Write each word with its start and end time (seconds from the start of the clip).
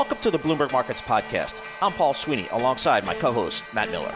Welcome 0.00 0.18
to 0.22 0.30
the 0.30 0.38
Bloomberg 0.38 0.72
Markets 0.72 1.02
Podcast. 1.02 1.60
I'm 1.82 1.92
Paul 1.92 2.14
Sweeney 2.14 2.48
alongside 2.52 3.04
my 3.04 3.12
co 3.12 3.32
host, 3.32 3.64
Matt 3.74 3.90
Miller. 3.90 4.14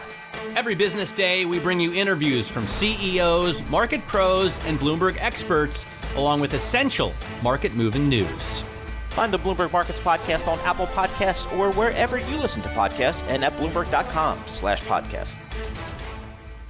Every 0.55 0.73
business 0.73 1.11
day, 1.11 1.45
we 1.45 1.59
bring 1.59 1.79
you 1.79 1.93
interviews 1.93 2.49
from 2.49 2.65
CEOs, 2.65 3.61
market 3.69 4.01
pros, 4.07 4.59
and 4.65 4.79
Bloomberg 4.79 5.15
experts, 5.19 5.85
along 6.15 6.41
with 6.41 6.55
essential 6.55 7.13
market 7.43 7.75
moving 7.75 8.09
news. 8.09 8.63
Find 9.09 9.31
the 9.31 9.37
Bloomberg 9.37 9.71
Markets 9.71 10.01
Podcast 10.01 10.47
on 10.47 10.57
Apple 10.61 10.87
Podcasts 10.87 11.55
or 11.55 11.71
wherever 11.73 12.17
you 12.17 12.35
listen 12.37 12.63
to 12.63 12.69
podcasts 12.69 13.23
and 13.27 13.45
at 13.45 13.53
Bloomberg.com 13.53 14.39
slash 14.47 14.81
podcast. 14.85 15.37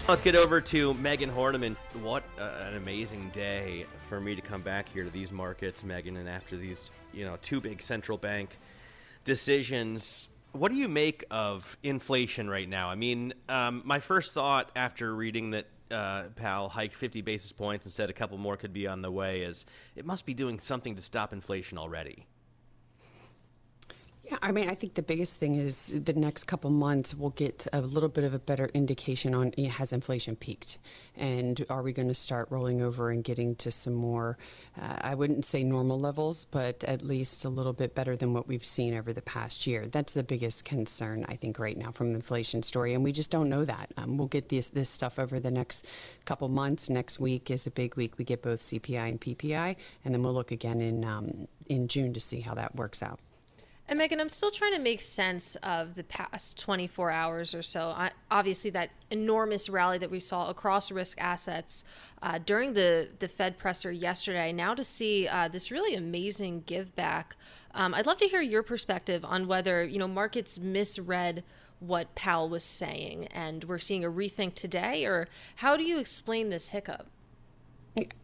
Let's 0.09 0.21
get 0.21 0.35
over 0.35 0.59
to 0.59 0.93
Megan 0.95 1.31
Horneman. 1.31 1.77
What 2.01 2.25
an 2.37 2.75
amazing 2.75 3.29
day 3.29 3.85
for 4.09 4.19
me 4.19 4.35
to 4.35 4.41
come 4.41 4.61
back 4.61 4.89
here 4.89 5.05
to 5.05 5.09
these 5.09 5.31
markets, 5.31 5.85
Megan, 5.85 6.17
and 6.17 6.27
after 6.27 6.57
these, 6.57 6.91
you 7.13 7.23
know, 7.23 7.37
two 7.41 7.61
big 7.61 7.81
central 7.81 8.17
bank 8.17 8.57
decisions. 9.25 10.29
What 10.53 10.71
do 10.71 10.77
you 10.77 10.87
make 10.87 11.25
of 11.29 11.75
inflation 11.83 12.49
right 12.49 12.69
now? 12.69 12.89
I 12.89 12.95
mean, 12.95 13.33
um, 13.49 13.81
my 13.83 13.99
first 13.99 14.33
thought 14.33 14.71
after 14.75 15.13
reading 15.13 15.51
that 15.51 15.65
uh, 15.91 16.23
Powell 16.35 16.69
hiked 16.69 16.95
50 16.95 17.21
basis 17.21 17.51
points 17.51 17.85
and 17.85 17.93
said 17.93 18.09
a 18.09 18.13
couple 18.13 18.37
more 18.37 18.55
could 18.55 18.73
be 18.73 18.87
on 18.87 19.01
the 19.01 19.11
way 19.11 19.41
is 19.41 19.65
it 19.95 20.05
must 20.05 20.25
be 20.25 20.33
doing 20.33 20.59
something 20.59 20.95
to 20.95 21.01
stop 21.01 21.33
inflation 21.33 21.77
already. 21.77 22.25
Yeah, 24.27 24.39
I 24.41 24.51
mean, 24.51 24.69
I 24.69 24.73
think 24.73 24.95
the 24.95 25.03
biggest 25.03 25.39
thing 25.39 25.53
is 25.53 25.93
the 26.03 26.13
next 26.13 26.45
couple 26.45 26.71
months 26.71 27.13
we'll 27.13 27.29
get 27.29 27.67
a 27.71 27.81
little 27.81 28.09
bit 28.09 28.23
of 28.23 28.33
a 28.33 28.39
better 28.39 28.71
indication 28.73 29.35
on 29.35 29.51
has 29.53 29.93
inflation 29.93 30.35
peaked, 30.35 30.79
and 31.15 31.63
are 31.69 31.83
we 31.83 31.93
going 31.93 32.07
to 32.07 32.15
start 32.15 32.47
rolling 32.49 32.81
over 32.81 33.11
and 33.11 33.23
getting 33.23 33.55
to 33.57 33.69
some 33.69 33.93
more, 33.93 34.39
uh, 34.81 34.97
I 34.99 35.13
wouldn't 35.13 35.45
say 35.45 35.63
normal 35.63 35.99
levels, 35.99 36.45
but 36.45 36.83
at 36.85 37.03
least 37.03 37.45
a 37.45 37.49
little 37.49 37.71
bit 37.71 37.93
better 37.93 38.15
than 38.15 38.33
what 38.33 38.47
we've 38.47 38.65
seen 38.65 38.95
over 38.95 39.13
the 39.13 39.21
past 39.21 39.67
year. 39.67 39.85
That's 39.85 40.13
the 40.13 40.23
biggest 40.23 40.65
concern 40.65 41.23
I 41.29 41.35
think 41.35 41.59
right 41.59 41.77
now 41.77 41.91
from 41.91 42.15
inflation 42.15 42.63
story, 42.63 42.95
and 42.95 43.03
we 43.03 43.11
just 43.11 43.29
don't 43.29 43.47
know 43.47 43.63
that. 43.63 43.91
Um, 43.95 44.17
we'll 44.17 44.27
get 44.27 44.49
this 44.49 44.69
this 44.69 44.89
stuff 44.89 45.19
over 45.19 45.39
the 45.39 45.51
next 45.51 45.85
couple 46.25 46.47
months. 46.49 46.89
Next 46.89 47.19
week 47.19 47.51
is 47.51 47.67
a 47.67 47.71
big 47.71 47.95
week. 47.95 48.17
We 48.17 48.25
get 48.25 48.41
both 48.41 48.61
CPI 48.61 49.07
and 49.07 49.21
PPI, 49.21 49.75
and 50.03 50.15
then 50.15 50.23
we'll 50.23 50.33
look 50.33 50.49
again 50.49 50.81
in 50.81 51.05
um, 51.05 51.47
in 51.67 51.87
June 51.87 52.11
to 52.13 52.19
see 52.19 52.39
how 52.39 52.55
that 52.55 52.75
works 52.75 53.03
out. 53.03 53.19
And 53.87 53.99
Megan, 53.99 54.19
I'm 54.19 54.29
still 54.29 54.49
trying 54.49 54.73
to 54.73 54.79
make 54.79 54.99
sense 54.99 55.55
of 55.57 55.93
the 55.93 56.03
past 56.03 56.59
24 56.59 57.11
hours 57.11 57.53
or 57.53 57.61
so. 57.61 57.89
I, 57.89 58.11
obviously, 58.31 58.71
that 58.71 58.89
enormous 59.11 59.69
rally 59.69 59.99
that 59.99 60.09
we 60.09 60.19
saw 60.19 60.49
across 60.49 60.89
risk 60.89 61.21
assets 61.21 61.83
uh, 62.23 62.39
during 62.43 62.73
the, 62.73 63.09
the 63.19 63.27
Fed 63.27 63.59
presser 63.59 63.91
yesterday. 63.91 64.51
Now 64.51 64.73
to 64.73 64.83
see 64.83 65.27
uh, 65.27 65.49
this 65.49 65.69
really 65.69 65.93
amazing 65.93 66.63
give 66.65 66.95
back. 66.95 67.35
Um, 67.75 67.93
I'd 67.93 68.07
love 68.07 68.17
to 68.17 68.27
hear 68.27 68.41
your 68.41 68.63
perspective 68.63 69.23
on 69.23 69.45
whether 69.45 69.83
you 69.83 69.99
know 69.99 70.07
markets 70.07 70.57
misread 70.57 71.43
what 71.79 72.15
Powell 72.15 72.49
was 72.49 72.63
saying, 72.63 73.27
and 73.27 73.65
we're 73.65 73.77
seeing 73.77 74.03
a 74.03 74.09
rethink 74.09 74.55
today, 74.55 75.05
or 75.05 75.27
how 75.57 75.77
do 75.77 75.83
you 75.83 75.99
explain 75.99 76.49
this 76.49 76.69
hiccup? 76.69 77.05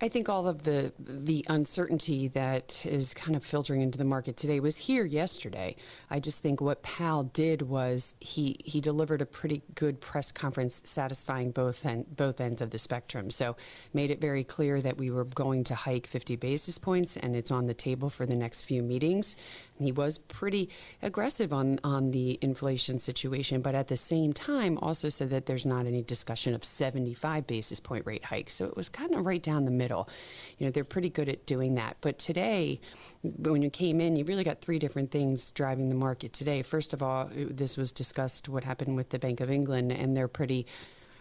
I 0.02 0.10
think 0.10 0.28
all 0.28 0.50
of 0.50 0.64
the 0.64 0.92
the 1.00 1.46
uncertainty 1.48 2.28
that 2.30 2.86
is 2.86 3.14
kind 3.14 3.38
of 3.38 3.44
filtering 3.44 3.82
into 3.82 3.98
the 3.98 4.04
market 4.04 4.36
today 4.36 4.60
was 4.60 4.76
here 4.76 5.06
yesterday. 5.06 5.78
I 6.10 6.20
just 6.20 6.42
think 6.42 6.60
what 6.60 6.84
Powell 6.84 7.24
did 7.24 7.62
was 7.62 8.14
he 8.20 8.58
he 8.66 8.82
delivered 8.82 9.22
a 9.22 9.26
pretty 9.26 9.62
good 9.76 10.02
press 10.02 10.30
conference, 10.30 10.82
satisfying 10.84 11.52
both 11.52 11.86
end, 11.86 12.18
both 12.18 12.42
ends 12.42 12.62
of 12.62 12.72
the 12.72 12.80
spectrum. 12.80 13.32
So 13.32 13.56
made 13.94 14.12
it 14.12 14.20
very 14.20 14.44
clear 14.44 14.82
that 14.82 14.98
we 14.98 15.10
were 15.10 15.24
going 15.24 15.64
to 15.66 15.76
hike 15.76 16.06
50 16.06 16.36
basis 16.36 16.78
points, 16.78 17.16
and 17.16 17.34
it's 17.34 17.52
on 17.52 17.68
the 17.68 17.74
table 17.74 18.10
for 18.10 18.26
the 18.26 18.36
next 18.36 18.64
few 18.64 18.84
meetings. 18.84 19.38
He 19.82 19.92
was 19.92 20.18
pretty 20.18 20.70
aggressive 21.02 21.52
on, 21.54 21.80
on 21.84 22.12
the 22.12 22.38
inflation 22.42 23.00
situation, 23.00 23.62
but 23.62 23.76
at 23.76 23.88
the 23.88 23.98
same 23.98 24.34
time 24.34 24.78
also 24.82 25.10
said 25.10 25.30
that 25.32 25.46
there's 25.46 25.66
not 25.66 25.86
any 25.86 26.02
discussion 26.02 26.54
of 26.54 26.64
75 26.64 27.48
basis 27.48 27.80
point 27.80 28.06
rate 28.06 28.26
hikes. 28.26 28.54
So 28.54 28.66
it 28.66 28.76
was 28.76 28.90
kind 28.90 29.14
of 29.14 29.26
right 29.26 29.42
down 29.42 29.66
the 29.66 29.72
middle. 29.72 30.10
You 30.58 30.68
know, 30.68 30.72
they're 30.72 30.84
pretty 30.84 31.10
good 31.10 31.30
at 31.30 31.46
doing 31.46 31.76
that. 31.76 31.98
But 32.02 32.20
today, 32.20 32.80
when 33.24 33.62
you 33.62 33.70
came 33.70 34.02
in, 34.02 34.16
you 34.16 34.26
really 34.26 34.44
got 34.44 34.62
three 34.62 34.80
different 34.80 35.12
things 35.12 35.52
driving 35.52 35.90
the 35.90 35.96
market 35.96 36.34
today. 36.34 36.62
First 36.62 36.94
of 36.94 37.04
all, 37.04 37.30
this 37.34 37.78
was 37.78 37.92
discussed 37.92 38.50
what 38.50 38.64
happened 38.64 38.96
with 38.96 39.10
the 39.10 39.20
Bank 39.20 39.40
of 39.40 39.52
England, 39.52 39.92
and 39.92 40.16
they're 40.16 40.28
pretty 40.28 40.66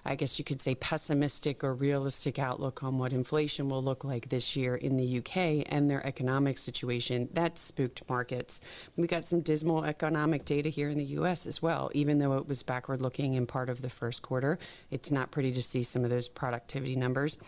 I 0.04 0.14
guess 0.14 0.38
you 0.38 0.44
could 0.44 0.60
say, 0.60 0.74
pessimistic 0.74 1.62
or 1.62 1.74
realistic 1.74 2.38
outlook 2.38 2.82
on 2.82 2.98
what 2.98 3.12
inflation 3.12 3.68
will 3.68 3.82
look 3.82 4.04
like 4.04 4.28
this 4.28 4.56
year 4.56 4.74
in 4.74 4.96
the 4.96 5.18
UK 5.18 5.66
and 5.66 5.90
their 5.90 6.06
economic 6.06 6.58
situation. 6.58 7.28
That 7.32 7.58
spooked 7.58 8.08
markets. 8.08 8.60
We 8.96 9.06
got 9.06 9.26
some 9.26 9.40
dismal 9.40 9.84
economic 9.84 10.44
data 10.44 10.68
here 10.68 10.88
in 10.88 10.98
the 10.98 11.04
US 11.04 11.46
as 11.46 11.60
well, 11.60 11.90
even 11.94 12.18
though 12.18 12.36
it 12.36 12.48
was 12.48 12.62
backward 12.62 13.00
looking 13.02 13.34
in 13.34 13.46
part 13.46 13.68
of 13.68 13.82
the 13.82 13.90
first 13.90 14.22
quarter. 14.22 14.58
It's 14.90 15.10
not 15.10 15.30
pretty 15.30 15.52
to 15.52 15.62
see 15.62 15.82
some 15.82 16.04
of 16.04 16.10
those 16.10 16.28
productivity 16.28 16.96
numbers. 16.96 17.38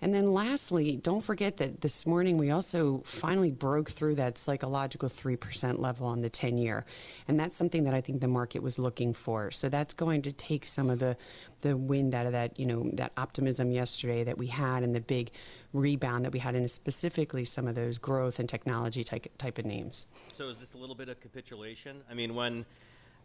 And 0.00 0.14
then 0.14 0.32
lastly, 0.32 0.96
don't 0.96 1.22
forget 1.22 1.56
that 1.56 1.80
this 1.80 2.06
morning 2.06 2.38
we 2.38 2.50
also 2.50 3.02
finally 3.04 3.50
broke 3.50 3.90
through 3.90 4.14
that 4.16 4.38
psychological 4.38 5.08
3% 5.08 5.80
level 5.80 6.06
on 6.06 6.20
the 6.20 6.30
10 6.30 6.56
year. 6.56 6.84
And 7.26 7.38
that's 7.38 7.56
something 7.56 7.82
that 7.84 7.94
I 7.94 8.00
think 8.00 8.20
the 8.20 8.28
market 8.28 8.62
was 8.62 8.78
looking 8.78 9.12
for. 9.12 9.50
So 9.50 9.68
that's 9.68 9.94
going 9.94 10.22
to 10.22 10.32
take 10.32 10.64
some 10.66 10.88
of 10.88 11.00
the, 11.00 11.16
the 11.62 11.76
wind 11.76 12.14
out 12.14 12.26
of 12.26 12.32
that, 12.32 12.58
you 12.58 12.66
know, 12.66 12.88
that 12.92 13.12
optimism 13.16 13.72
yesterday 13.72 14.22
that 14.22 14.38
we 14.38 14.46
had 14.46 14.84
and 14.84 14.94
the 14.94 15.00
big 15.00 15.32
rebound 15.72 16.24
that 16.24 16.32
we 16.32 16.38
had 16.38 16.54
in 16.54 16.68
specifically 16.68 17.44
some 17.44 17.66
of 17.66 17.74
those 17.74 17.98
growth 17.98 18.38
and 18.38 18.48
technology 18.48 19.02
type, 19.02 19.26
type 19.36 19.58
of 19.58 19.66
names. 19.66 20.06
So 20.32 20.48
is 20.48 20.58
this 20.58 20.74
a 20.74 20.76
little 20.78 20.94
bit 20.94 21.08
of 21.08 21.20
capitulation? 21.20 22.02
I 22.08 22.14
mean, 22.14 22.36
when 22.36 22.64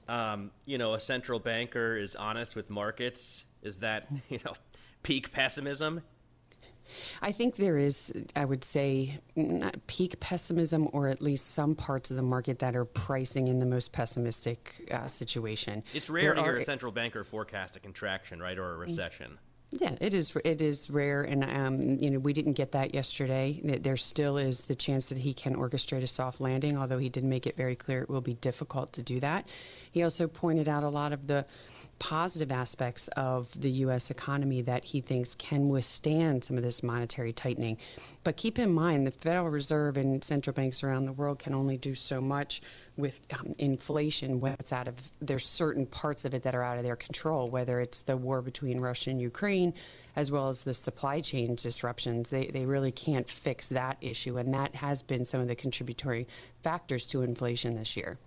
um, 0.10 0.52
you 0.66 0.78
know 0.78 0.96
a 0.96 1.00
central 1.00 1.40
banker 1.40 1.98
is 1.98 2.16
honest 2.16 2.56
with 2.56 2.70
markets, 2.70 3.46
is 3.62 3.80
that 3.80 4.08
you 4.30 4.40
know 4.44 4.54
peak 5.04 5.32
pessimism? 5.32 6.02
I 7.22 7.32
think 7.32 7.56
there 7.56 7.78
is, 7.78 8.14
I 8.36 8.46
would 8.46 8.64
say, 8.64 9.20
peak 9.88 10.20
pessimism, 10.20 10.90
or 10.94 11.08
at 11.08 11.22
least 11.22 11.52
some 11.52 11.76
parts 11.76 12.12
of 12.12 12.18
the 12.18 12.24
market 12.24 12.60
that 12.60 12.76
are 12.76 12.86
pricing 12.86 13.48
in 13.48 13.60
the 13.60 13.66
most 13.66 13.92
pessimistic 13.92 14.88
uh, 14.92 15.08
situation. 15.08 15.84
It's 15.94 16.10
rare 16.10 16.36
there 16.36 16.36
to 16.36 16.42
hear 16.42 16.58
a 16.58 16.64
central 16.64 16.92
banker 16.92 17.24
forecast 17.24 17.76
a 17.76 17.80
contraction, 17.80 18.40
right, 18.40 18.58
or 18.58 18.74
a 18.74 18.78
recession. 18.78 19.38
Yeah, 19.80 19.96
it 20.02 20.14
is. 20.14 20.36
It 20.46 20.62
is 20.62 20.90
rare, 20.90 21.24
and 21.24 21.44
um, 21.44 21.98
you 22.00 22.12
know 22.12 22.20
we 22.20 22.32
didn't 22.32 22.54
get 22.54 22.74
that 22.74 22.94
yesterday. 22.94 23.60
There 23.82 23.98
still 23.98 24.38
is 24.38 24.66
the 24.66 24.76
chance 24.76 25.08
that 25.08 25.18
he 25.18 25.34
can 25.34 25.56
orchestrate 25.56 26.04
a 26.04 26.08
soft 26.08 26.40
landing, 26.40 26.78
although 26.78 27.00
he 27.00 27.10
did 27.10 27.24
make 27.24 27.48
it 27.48 27.58
very 27.58 27.76
clear 27.76 28.04
it 28.04 28.10
will 28.10 28.22
be 28.22 28.36
difficult 28.36 28.94
to 28.94 29.02
do 29.02 29.20
that. 29.22 29.48
He 29.92 30.04
also 30.04 30.28
pointed 30.28 30.68
out 30.68 30.84
a 30.84 30.90
lot 30.90 31.12
of 31.12 31.26
the 31.26 31.46
positive 32.00 32.52
aspects 32.52 33.08
of 33.10 33.50
the 33.60 33.72
U.S. 33.72 34.12
economy 34.12 34.62
that 34.62 34.84
he 34.84 35.02
thinks 35.02 35.36
can 35.36 35.70
withstand 35.70 36.44
some 36.44 36.58
of 36.58 36.64
this 36.64 36.84
monetary 36.84 37.34
tightening. 37.34 37.78
But 38.24 38.38
keep 38.38 38.60
in 38.60 38.74
mind, 38.74 39.08
the 39.08 39.12
Federal 39.12 39.50
Reserve 39.50 39.98
and 39.98 40.24
central 40.24 40.54
banks 40.54 40.84
around 40.84 41.06
the 41.06 41.14
world 41.14 41.40
can 41.40 41.54
only 41.54 41.78
do 41.78 41.96
so 41.96 42.20
much 42.20 42.62
with 42.98 43.22
um, 43.34 43.56
inflation 43.58 44.40
when 44.40 44.54
it's 44.54 44.72
out 44.72 44.88
of 44.88 44.96
there's 45.20 45.48
certain 45.48 45.86
parts 45.86 46.26
of 46.26 46.34
it 46.34 46.44
that 46.44 46.54
are 46.54 46.62
out 46.62 46.78
of 46.78 46.84
their 46.84 46.96
control 46.96 47.48
whether 47.48 47.80
it's 47.80 48.02
the 48.02 48.16
war 48.16 48.40
between 48.40 48.80
Russia 48.80 49.10
and 49.10 49.20
Ukraine 49.20 49.74
as 50.16 50.32
well 50.32 50.48
as 50.48 50.64
the 50.64 50.74
supply 50.74 51.20
chain 51.22 51.56
disruptions. 51.56 52.30
They, 52.30 52.48
they 52.48 52.66
really 52.66 52.92
can't 52.92 53.30
fix 53.30 53.70
that 53.70 53.98
issue, 54.02 54.38
and 54.38 54.54
that 54.54 54.76
has 54.76 55.02
been 55.02 55.26
some 55.26 55.42
of 55.42 55.48
the 55.48 55.56
contributory 55.56 56.28
factors 56.62 57.08
to 57.08 57.22
inflation 57.22 57.76
this 57.76 57.98
year. 57.98 58.18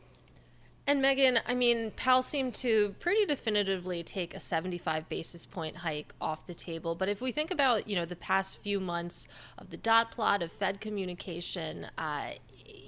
And 0.88 1.02
Megan, 1.02 1.40
I 1.48 1.56
mean, 1.56 1.90
Powell 1.96 2.22
seemed 2.22 2.54
to 2.56 2.94
pretty 3.00 3.26
definitively 3.26 4.04
take 4.04 4.34
a 4.34 4.38
75 4.38 5.08
basis 5.08 5.44
point 5.44 5.78
hike 5.78 6.14
off 6.20 6.46
the 6.46 6.54
table. 6.54 6.94
But 6.94 7.08
if 7.08 7.20
we 7.20 7.32
think 7.32 7.50
about, 7.50 7.88
you 7.88 7.96
know, 7.96 8.04
the 8.04 8.14
past 8.14 8.58
few 8.58 8.78
months 8.78 9.26
of 9.58 9.70
the 9.70 9.76
dot 9.76 10.12
plot 10.12 10.44
of 10.44 10.52
Fed 10.52 10.80
communication, 10.80 11.88
uh, 11.98 12.30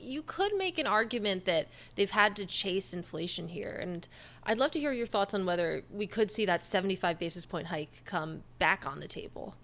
you 0.00 0.22
could 0.22 0.54
make 0.54 0.78
an 0.78 0.86
argument 0.86 1.44
that 1.46 1.66
they've 1.96 2.12
had 2.12 2.36
to 2.36 2.46
chase 2.46 2.94
inflation 2.94 3.48
here. 3.48 3.76
And 3.80 4.06
I'd 4.44 4.58
love 4.58 4.70
to 4.72 4.80
hear 4.80 4.92
your 4.92 5.06
thoughts 5.06 5.34
on 5.34 5.44
whether 5.44 5.82
we 5.90 6.06
could 6.06 6.30
see 6.30 6.46
that 6.46 6.62
75 6.62 7.18
basis 7.18 7.44
point 7.44 7.66
hike 7.66 8.02
come 8.04 8.44
back 8.60 8.86
on 8.86 9.00
the 9.00 9.08
table. 9.08 9.56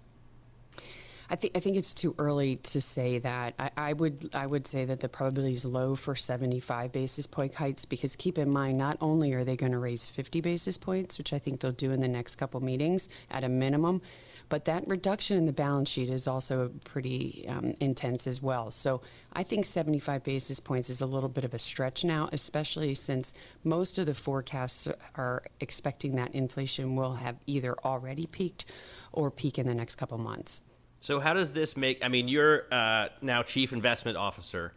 I 1.30 1.36
think 1.36 1.56
I 1.56 1.60
think 1.60 1.76
it's 1.76 1.94
too 1.94 2.14
early 2.18 2.56
to 2.56 2.80
say 2.80 3.18
that. 3.18 3.54
I, 3.58 3.70
I, 3.76 3.92
would 3.94 4.30
I 4.34 4.46
would 4.46 4.66
say 4.66 4.84
that 4.84 5.00
the 5.00 5.08
probability 5.08 5.54
is 5.54 5.64
low 5.64 5.94
for 5.94 6.14
75 6.14 6.92
basis 6.92 7.26
point 7.26 7.54
hikes 7.54 7.84
because 7.84 8.14
keep 8.16 8.38
in 8.38 8.50
mind 8.50 8.76
not 8.76 8.98
only 9.00 9.32
are 9.32 9.44
they 9.44 9.56
going 9.56 9.72
to 9.72 9.78
raise 9.78 10.06
50 10.06 10.40
basis 10.40 10.76
points, 10.76 11.16
which 11.16 11.32
I 11.32 11.38
think 11.38 11.60
they'll 11.60 11.72
do 11.72 11.92
in 11.92 12.00
the 12.00 12.08
next 12.08 12.36
couple 12.36 12.60
meetings 12.60 13.08
at 13.30 13.42
a 13.42 13.48
minimum, 13.48 14.02
but 14.48 14.66
that 14.66 14.86
reduction 14.86 15.38
in 15.38 15.46
the 15.46 15.52
balance 15.52 15.88
sheet 15.88 16.10
is 16.10 16.26
also 16.26 16.70
pretty 16.84 17.46
um, 17.48 17.74
intense 17.80 18.26
as 18.26 18.42
well. 18.42 18.70
So 18.70 19.00
I 19.32 19.42
think 19.42 19.64
75 19.64 20.22
basis 20.22 20.60
points 20.60 20.90
is 20.90 21.00
a 21.00 21.06
little 21.06 21.30
bit 21.30 21.44
of 21.44 21.54
a 21.54 21.58
stretch 21.58 22.04
now, 22.04 22.28
especially 22.32 22.94
since 22.94 23.32
most 23.64 23.96
of 23.96 24.06
the 24.06 24.14
forecasts 24.14 24.88
are 25.14 25.42
expecting 25.60 26.16
that 26.16 26.34
inflation 26.34 26.96
will 26.96 27.14
have 27.14 27.36
either 27.46 27.74
already 27.84 28.26
peaked 28.26 28.66
or 29.12 29.30
peak 29.30 29.58
in 29.58 29.66
the 29.66 29.74
next 29.74 29.94
couple 29.94 30.18
months. 30.18 30.60
So 31.04 31.20
how 31.20 31.34
does 31.34 31.52
this 31.52 31.76
make? 31.76 32.02
I 32.02 32.08
mean, 32.08 32.28
you're 32.28 32.62
uh, 32.72 33.08
now 33.20 33.42
chief 33.42 33.74
investment 33.74 34.16
officer 34.16 34.72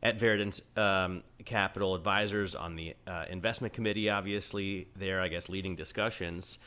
at 0.00 0.16
Verdence 0.16 0.62
um, 0.78 1.24
Capital 1.44 1.96
Advisors 1.96 2.54
on 2.54 2.76
the 2.76 2.94
uh, 3.08 3.24
investment 3.28 3.74
committee. 3.74 4.08
Obviously, 4.08 4.86
there, 4.94 5.20
I 5.20 5.26
guess, 5.26 5.48
leading 5.48 5.74
discussions. 5.74 6.60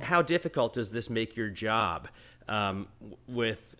How 0.00 0.22
difficult 0.22 0.72
does 0.74 0.92
this 0.92 1.10
make 1.10 1.34
your 1.34 1.48
job? 1.48 2.06
Um, 2.48 2.86
with 3.26 3.74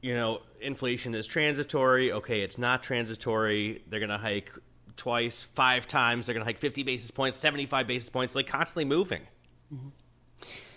you 0.00 0.14
know, 0.14 0.40
inflation 0.62 1.14
is 1.14 1.26
transitory. 1.26 2.10
Okay, 2.10 2.40
it's 2.40 2.56
not 2.56 2.82
transitory. 2.82 3.82
They're 3.90 4.00
going 4.00 4.08
to 4.08 4.16
hike 4.16 4.50
twice, 4.96 5.42
five 5.42 5.86
times. 5.86 6.24
They're 6.24 6.32
going 6.32 6.40
to 6.40 6.48
hike 6.48 6.56
50 6.56 6.84
basis 6.84 7.10
points, 7.10 7.36
75 7.36 7.86
basis 7.86 8.08
points, 8.08 8.34
like 8.34 8.46
constantly 8.46 8.86
moving. 8.86 9.20
Mm-hmm. 9.74 9.88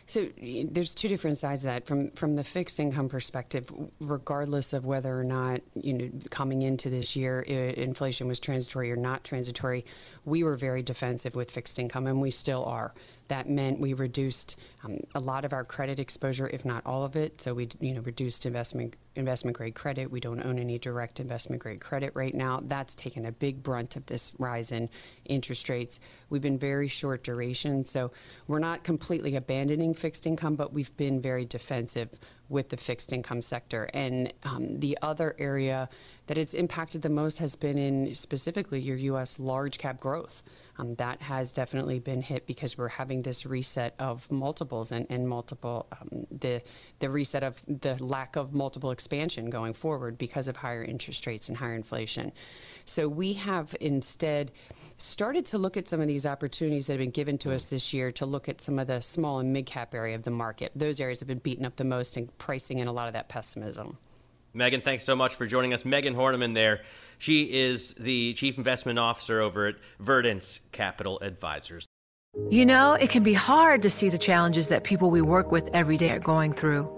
So 0.08 0.30
there's 0.42 0.96
two 0.96 1.10
different 1.10 1.38
sides 1.38 1.66
of 1.66 1.72
that. 1.72 1.86
From 1.86 2.12
from 2.12 2.38
the 2.38 2.44
fixed 2.44 2.80
income 2.80 3.10
perspective, 3.10 3.66
regardless 4.00 4.72
of 4.72 4.86
whether 4.86 5.20
or 5.20 5.26
not 5.26 5.60
you 5.76 5.94
know 5.94 6.10
coming 6.30 6.62
into 6.62 6.90
this 6.90 7.16
year 7.16 7.42
inflation 7.42 8.28
was 8.28 8.40
transitory 8.40 8.90
or 8.90 8.96
not 8.96 9.26
transitory, 9.26 9.86
we 10.24 10.44
were 10.44 10.56
very 10.56 10.82
defensive 10.82 11.36
with 11.36 11.52
fixed 11.52 11.78
income, 11.78 12.08
and 12.08 12.22
we 12.22 12.32
still 12.32 12.64
are. 12.64 12.94
That 13.28 13.50
meant 13.50 13.80
we 13.80 13.94
reduced 13.94 14.58
um, 14.84 15.00
a 15.16 15.20
lot 15.20 15.46
of 15.46 15.54
our 15.54 15.64
credit 15.64 16.00
exposure, 16.00 16.48
if 16.48 16.64
not 16.64 16.86
all 16.86 17.04
of 17.04 17.16
it. 17.16 17.42
So 17.42 17.54
we, 17.54 17.68
you 17.80 17.94
know, 17.94 18.02
reduced 18.02 18.46
investment 18.46 18.96
investment 19.16 19.58
grade 19.58 19.74
credit. 19.74 20.12
We 20.12 20.20
don't 20.20 20.46
own 20.46 20.60
any 20.60 20.78
direct 20.78 21.20
investment 21.20 21.62
grade 21.62 21.82
credit 21.82 22.12
right 22.14 22.34
now. 22.34 22.62
That's 22.64 22.94
taken 22.94 23.26
a 23.26 23.32
big 23.32 23.64
brunt 23.64 23.96
of 23.96 24.06
this 24.06 24.32
rise 24.38 24.72
in 24.72 24.90
interest 25.26 25.68
rates. 25.70 26.00
We've 26.30 26.42
been 26.42 26.58
very 26.58 26.88
short 26.88 27.24
duration, 27.24 27.84
so 27.84 28.12
we're 28.48 28.60
not 28.60 28.84
completely 28.84 29.36
abandoning 29.36 29.94
fixed 29.96 30.28
income, 30.28 30.56
but 30.56 30.72
we've 30.72 30.96
been 30.98 31.20
very 31.20 31.46
defensive 31.46 32.10
with 32.50 32.70
the 32.70 32.78
fixed 32.78 33.12
income 33.12 33.42
sector. 33.42 33.90
And 33.94 34.32
um, 34.44 34.80
the 34.80 34.98
other 35.02 35.36
area 35.40 35.90
that 36.28 36.38
it's 36.38 36.54
impacted 36.54 37.02
the 37.02 37.10
most 37.10 37.40
has 37.40 37.56
been 37.56 37.78
in 37.78 38.14
specifically 38.14 38.80
your 38.80 38.98
U.S. 38.98 39.40
large 39.40 39.78
cap 39.78 40.00
growth. 40.00 40.44
Um, 40.80 40.94
that 40.96 41.22
has 41.22 41.52
definitely 41.52 42.00
been 42.00 42.22
hit 42.22 42.46
because 42.46 42.78
we're 42.78 42.88
having 42.88 43.24
this 43.24 43.46
reset 43.46 43.96
of 43.98 44.30
multiples 44.32 44.92
and, 44.92 45.08
and 45.10 45.28
multiple 45.28 45.88
um, 46.00 46.28
the 46.30 46.62
the 47.00 47.10
reset 47.10 47.44
of 47.44 47.64
the 47.68 48.02
lack 48.04 48.36
of 48.36 48.54
multiple 48.54 48.92
expansion 48.92 49.50
going 49.50 49.74
forward 49.74 50.18
because 50.18 50.48
of 50.48 50.56
higher 50.56 50.84
interest 50.84 51.26
rates 51.26 51.50
and 51.50 51.58
higher 51.58 51.74
inflation. 51.74 52.32
So 52.86 53.08
we 53.08 53.34
have 53.34 53.76
instead 53.82 54.52
started 54.98 55.46
to 55.48 55.58
look 55.58 55.78
at 55.78 55.88
some 55.88 56.02
of 56.02 56.08
these 56.08 56.26
opportunities 56.26 56.88
that 56.88 56.94
have 56.94 57.00
been 57.00 57.10
given 57.10 57.38
to 57.40 57.54
us 57.54 57.70
this 57.70 57.94
year 57.94 58.12
to 58.12 58.26
look 58.26 58.50
at 58.50 58.62
some 58.62 58.78
of 58.78 58.88
the 58.88 59.02
small 59.02 59.40
and 59.40 59.52
mid 59.52 59.66
cap 59.66 59.96
area 59.96 60.16
of 60.16 60.24
the 60.24 60.32
market. 60.32 60.72
Those 60.76 61.00
areas 61.00 61.20
have 61.20 61.28
been 61.28 61.40
beaten 61.40 61.66
up 61.66 61.76
the 61.76 61.84
most 61.84 62.18
in 62.18 62.28
pricing 62.38 62.80
in 62.80 62.88
a 62.88 62.92
lot 62.92 63.08
of 63.08 63.14
that 63.14 63.30
pessimism. 63.30 63.98
Megan, 64.58 64.82
thanks 64.82 65.04
so 65.04 65.16
much 65.16 65.36
for 65.36 65.46
joining 65.46 65.72
us. 65.72 65.86
Megan 65.86 66.16
Horneman 66.16 66.56
there. 66.56 66.82
She 67.20 67.44
is 67.44 67.94
the 67.94 68.34
Chief 68.34 68.58
Investment 68.58 68.98
Officer 68.98 69.40
over 69.40 69.68
at 69.68 69.76
Verdence 70.02 70.62
Capital 70.72 71.20
Advisors. 71.22 71.86
You 72.50 72.66
know, 72.66 72.94
it 72.94 73.12
can 73.12 73.22
be 73.22 73.34
hard 73.34 73.84
to 73.84 73.90
see 73.92 74.10
the 74.10 74.18
challenges 74.18 74.70
that 74.70 74.84
people 74.84 75.12
we 75.12 75.22
work 75.22 75.52
with 75.52 75.70
every 75.74 75.96
day 75.96 76.10
are 76.10 76.20
going 76.20 76.54
through. 76.54 76.92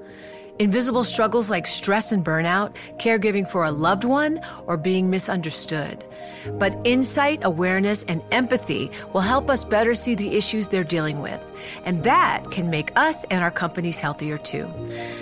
Invisible 0.57 1.03
struggles 1.03 1.49
like 1.49 1.67
stress 1.67 2.13
and 2.13 2.23
burnout, 2.23 2.75
caregiving 2.97 3.45
for 3.45 3.65
a 3.65 3.71
loved 3.71 4.05
one, 4.05 4.39
or 4.65 4.77
being 4.77 5.09
misunderstood. 5.09 6.05
But 6.53 6.77
insight, 6.85 7.41
awareness, 7.43 8.03
and 8.03 8.21
empathy 8.31 8.89
will 9.13 9.21
help 9.21 9.49
us 9.49 9.65
better 9.65 9.95
see 9.95 10.15
the 10.15 10.35
issues 10.37 10.69
they're 10.69 10.83
dealing 10.85 11.21
with. 11.21 11.41
And 11.83 12.03
that 12.03 12.51
can 12.51 12.69
make 12.69 12.97
us 12.97 13.25
and 13.25 13.43
our 13.43 13.51
companies 13.51 13.99
healthier 13.99 14.37
too. 14.37 14.69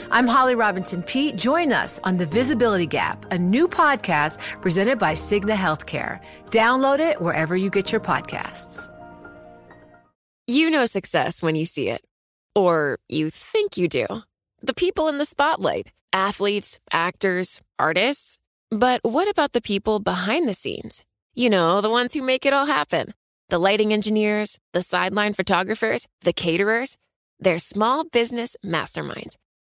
I'm 0.10 0.26
Holly 0.26 0.56
Robinson 0.56 1.04
Peete. 1.04 1.36
Join 1.36 1.74
us 1.74 2.00
on 2.06 2.16
The 2.16 2.26
Visibility 2.26 2.88
Gap, 2.88 3.30
a 3.30 3.38
new 3.38 3.68
podcast 3.68 4.40
presented 4.62 4.98
by 4.98 5.14
Cigna 5.14 5.54
Healthcare. 5.54 6.22
Download 6.46 7.00
it 7.00 7.22
wherever 7.22 7.58
you 7.58 7.70
get 7.70 7.92
your 7.92 8.00
podcasts. 8.00 8.90
You 10.48 10.70
know 10.70 10.86
success 10.86 11.44
when 11.44 11.58
you 11.58 11.66
see 11.66 11.90
it, 11.90 12.06
or 12.56 13.00
you 13.10 13.30
think 13.30 13.76
you 13.76 13.90
do 13.90 14.08
the 14.62 14.74
people 14.74 15.10
in 15.10 15.18
the 15.18 15.26
spotlight 15.26 15.92
athletes, 16.14 16.80
actors, 16.94 17.62
artists. 17.78 18.38
But 18.72 19.02
what 19.04 19.30
about 19.30 19.52
the 19.52 19.62
people 19.62 20.00
behind 20.00 20.48
the 20.48 20.54
scenes? 20.54 21.04
You 21.36 21.50
know, 21.50 21.82
the 21.82 21.90
ones 21.90 22.14
who 22.14 22.22
make 22.22 22.46
it 22.46 22.54
all 22.54 22.66
happen 22.66 23.14
the 23.50 23.60
lighting 23.60 23.92
engineers, 23.92 24.58
the 24.72 24.82
sideline 24.82 25.34
photographers, 25.34 26.08
the 26.22 26.34
caterers. 26.34 26.96
They're 27.40 27.60
small 27.60 28.06
business 28.06 28.56
masterminds. 28.66 29.36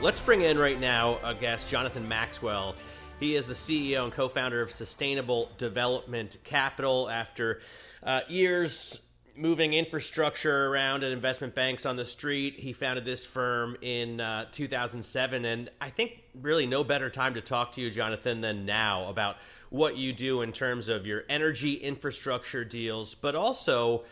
Let's 0.00 0.20
bring 0.20 0.42
in 0.42 0.58
right 0.58 0.78
now 0.78 1.18
a 1.24 1.34
guest, 1.34 1.68
Jonathan 1.68 2.06
Maxwell. 2.06 2.76
He 3.18 3.34
is 3.34 3.46
the 3.46 3.54
CEO 3.54 4.04
and 4.04 4.12
co 4.12 4.28
founder 4.28 4.62
of 4.62 4.70
Sustainable 4.70 5.50
Development 5.58 6.36
Capital 6.44 7.10
after 7.10 7.62
uh, 8.04 8.20
years 8.28 9.00
moving 9.34 9.74
infrastructure 9.74 10.68
around 10.68 11.02
at 11.02 11.10
investment 11.10 11.52
banks 11.52 11.84
on 11.84 11.96
the 11.96 12.04
street. 12.04 12.54
He 12.54 12.72
founded 12.72 13.04
this 13.04 13.26
firm 13.26 13.76
in 13.82 14.20
uh, 14.20 14.46
2007. 14.52 15.44
And 15.44 15.68
I 15.80 15.90
think 15.90 16.22
really 16.42 16.64
no 16.64 16.84
better 16.84 17.10
time 17.10 17.34
to 17.34 17.40
talk 17.40 17.72
to 17.72 17.80
you, 17.80 17.90
Jonathan, 17.90 18.40
than 18.40 18.64
now 18.64 19.08
about 19.08 19.38
what 19.70 19.96
you 19.96 20.12
do 20.12 20.42
in 20.42 20.52
terms 20.52 20.88
of 20.88 21.06
your 21.06 21.24
energy 21.28 21.74
infrastructure 21.74 22.64
deals, 22.64 23.16
but 23.16 23.34
also 23.34 24.04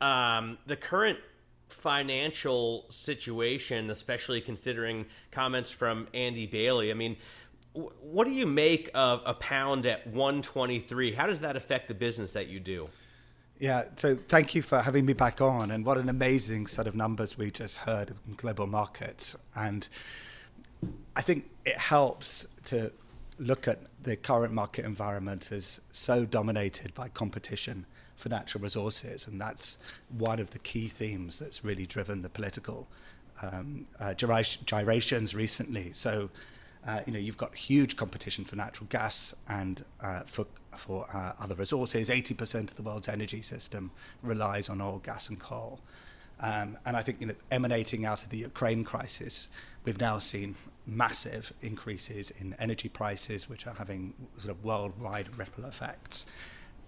um, 0.00 0.56
the 0.66 0.76
current 0.76 1.18
financial 1.72 2.86
situation, 2.90 3.90
especially 3.90 4.40
considering 4.40 5.06
comments 5.30 5.70
from 5.70 6.06
Andy 6.14 6.46
Bailey. 6.46 6.90
I 6.90 6.94
mean, 6.94 7.16
what 7.74 8.26
do 8.26 8.32
you 8.32 8.46
make 8.46 8.90
of 8.94 9.22
a 9.24 9.34
pound 9.34 9.86
at 9.86 10.06
123? 10.06 11.12
How 11.12 11.26
does 11.26 11.40
that 11.40 11.56
affect 11.56 11.88
the 11.88 11.94
business 11.94 12.32
that 12.34 12.48
you 12.48 12.60
do? 12.60 12.88
Yeah, 13.58 13.84
so 13.96 14.14
thank 14.14 14.54
you 14.54 14.62
for 14.62 14.80
having 14.80 15.06
me 15.06 15.12
back 15.12 15.40
on. 15.40 15.70
And 15.70 15.84
what 15.84 15.96
an 15.96 16.08
amazing 16.08 16.66
set 16.66 16.86
of 16.86 16.94
numbers 16.94 17.38
we 17.38 17.50
just 17.50 17.78
heard 17.78 18.14
in 18.26 18.34
global 18.34 18.66
markets. 18.66 19.36
And 19.56 19.88
I 21.16 21.22
think 21.22 21.48
it 21.64 21.78
helps 21.78 22.46
to 22.64 22.92
look 23.42 23.66
at 23.68 23.80
the 24.02 24.16
current 24.16 24.52
market 24.52 24.84
environment 24.84 25.50
as 25.52 25.80
so 25.90 26.24
dominated 26.24 26.94
by 26.94 27.08
competition 27.08 27.86
for 28.16 28.28
natural 28.28 28.62
resources, 28.62 29.26
and 29.26 29.40
that's 29.40 29.78
one 30.16 30.38
of 30.38 30.50
the 30.50 30.58
key 30.60 30.86
themes 30.86 31.38
that's 31.38 31.64
really 31.64 31.86
driven 31.86 32.22
the 32.22 32.28
political 32.28 32.86
um, 33.42 33.86
uh, 33.98 34.14
gyrations 34.14 35.34
recently. 35.34 35.92
So, 35.92 36.30
uh, 36.86 37.00
you 37.06 37.12
know, 37.12 37.18
you've 37.18 37.36
got 37.36 37.54
huge 37.56 37.96
competition 37.96 38.44
for 38.44 38.56
natural 38.56 38.86
gas 38.90 39.34
and 39.48 39.84
uh, 40.00 40.20
for 40.20 40.46
for 40.76 41.06
uh, 41.12 41.32
other 41.38 41.54
resources. 41.54 42.08
80% 42.08 42.62
of 42.70 42.76
the 42.76 42.82
world's 42.82 43.08
energy 43.08 43.42
system 43.42 43.90
relies 44.22 44.70
on 44.70 44.80
oil, 44.80 45.02
gas, 45.04 45.28
and 45.28 45.38
coal. 45.38 45.80
Um, 46.40 46.78
and 46.86 46.96
I 46.96 47.02
think 47.02 47.20
you 47.20 47.26
know, 47.26 47.34
emanating 47.50 48.06
out 48.06 48.22
of 48.22 48.30
the 48.30 48.38
Ukraine 48.38 48.82
crisis, 48.82 49.48
we've 49.84 50.00
now 50.00 50.18
seen 50.18 50.54
massive 50.86 51.52
increases 51.60 52.30
in 52.32 52.54
energy 52.58 52.88
prices, 52.88 53.48
which 53.48 53.66
are 53.66 53.74
having 53.74 54.14
sort 54.38 54.50
of 54.50 54.64
worldwide 54.64 55.36
ripple 55.38 55.64
effects. 55.64 56.26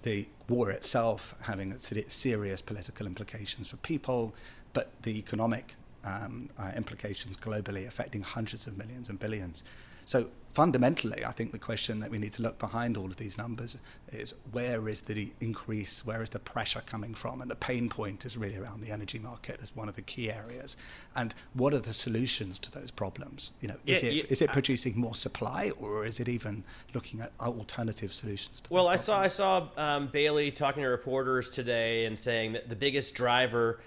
The 0.03 0.29
war 0.49 0.71
itself 0.71 1.35
having 1.43 1.79
serious 1.79 2.61
political 2.61 3.07
implications 3.07 3.69
for 3.69 3.77
people, 3.79 4.35
but 4.73 4.91
the 5.03 5.19
economic 5.19 5.77
um, 6.05 6.51
uh, 6.59 6.73
implications 6.77 7.37
globally 7.37 7.87
affecting 7.87 8.23
hundreds 8.23 8.67
of 8.67 8.77
millions 8.77 9.09
and 9.09 9.19
billions. 9.19 9.65
So 10.05 10.29
fundamentally, 10.55 11.25
I 11.25 11.33
think 11.33 11.51
the 11.51 11.59
question 11.59 11.99
that 12.01 12.11
we 12.11 12.19
need 12.19 12.33
to 12.35 12.43
look 12.43 12.59
behind 12.61 12.97
all 12.97 13.07
of 13.07 13.17
these 13.17 13.37
numbers 13.37 13.77
is 14.09 14.35
where 14.53 14.89
is 14.89 15.01
the 15.03 15.33
increase, 15.41 16.07
where 16.07 16.23
is 16.23 16.31
the 16.31 16.39
pressure 16.39 16.83
coming 16.87 17.13
from? 17.13 17.43
And 17.43 17.51
the 17.51 17.57
pain 17.57 17.89
point 17.89 18.25
is 18.25 18.37
really 18.37 18.57
around 18.57 18.81
the 18.81 18.93
energy 18.93 19.19
market 19.19 19.59
as 19.63 19.75
one 19.75 19.89
of 19.89 19.97
the 19.97 20.03
key 20.03 20.31
areas. 20.31 20.77
And 21.17 21.35
what 21.55 21.75
are 21.75 21.81
the 21.81 21.93
solutions 21.93 22.61
to 22.61 22.71
those 22.71 22.93
problems? 22.93 23.51
You 23.61 23.69
know, 23.69 23.77
is 23.85 24.03
Yeah, 24.03 24.11
it 24.11 24.17
yeah, 24.17 24.23
is 24.29 24.43
it 24.43 24.53
producing 24.53 24.97
more 24.97 25.17
supply, 25.17 25.73
or 25.81 26.07
is 26.07 26.21
it 26.21 26.29
even 26.29 26.63
looking 26.95 27.21
at 27.21 27.33
alternative 27.41 28.13
solutions? 28.13 28.61
To 28.61 28.73
Well, 28.73 28.87
I 28.87 28.97
saw 28.97 29.21
I 29.21 29.29
saw 29.29 29.69
um, 29.77 30.07
Bailey 30.13 30.53
talking 30.53 30.85
to 30.85 30.89
reporters 30.89 31.51
today 31.51 32.07
and 32.07 32.17
saying 32.17 32.53
that 32.53 32.69
the 32.69 32.77
biggest 32.77 33.15
driver 33.15 33.81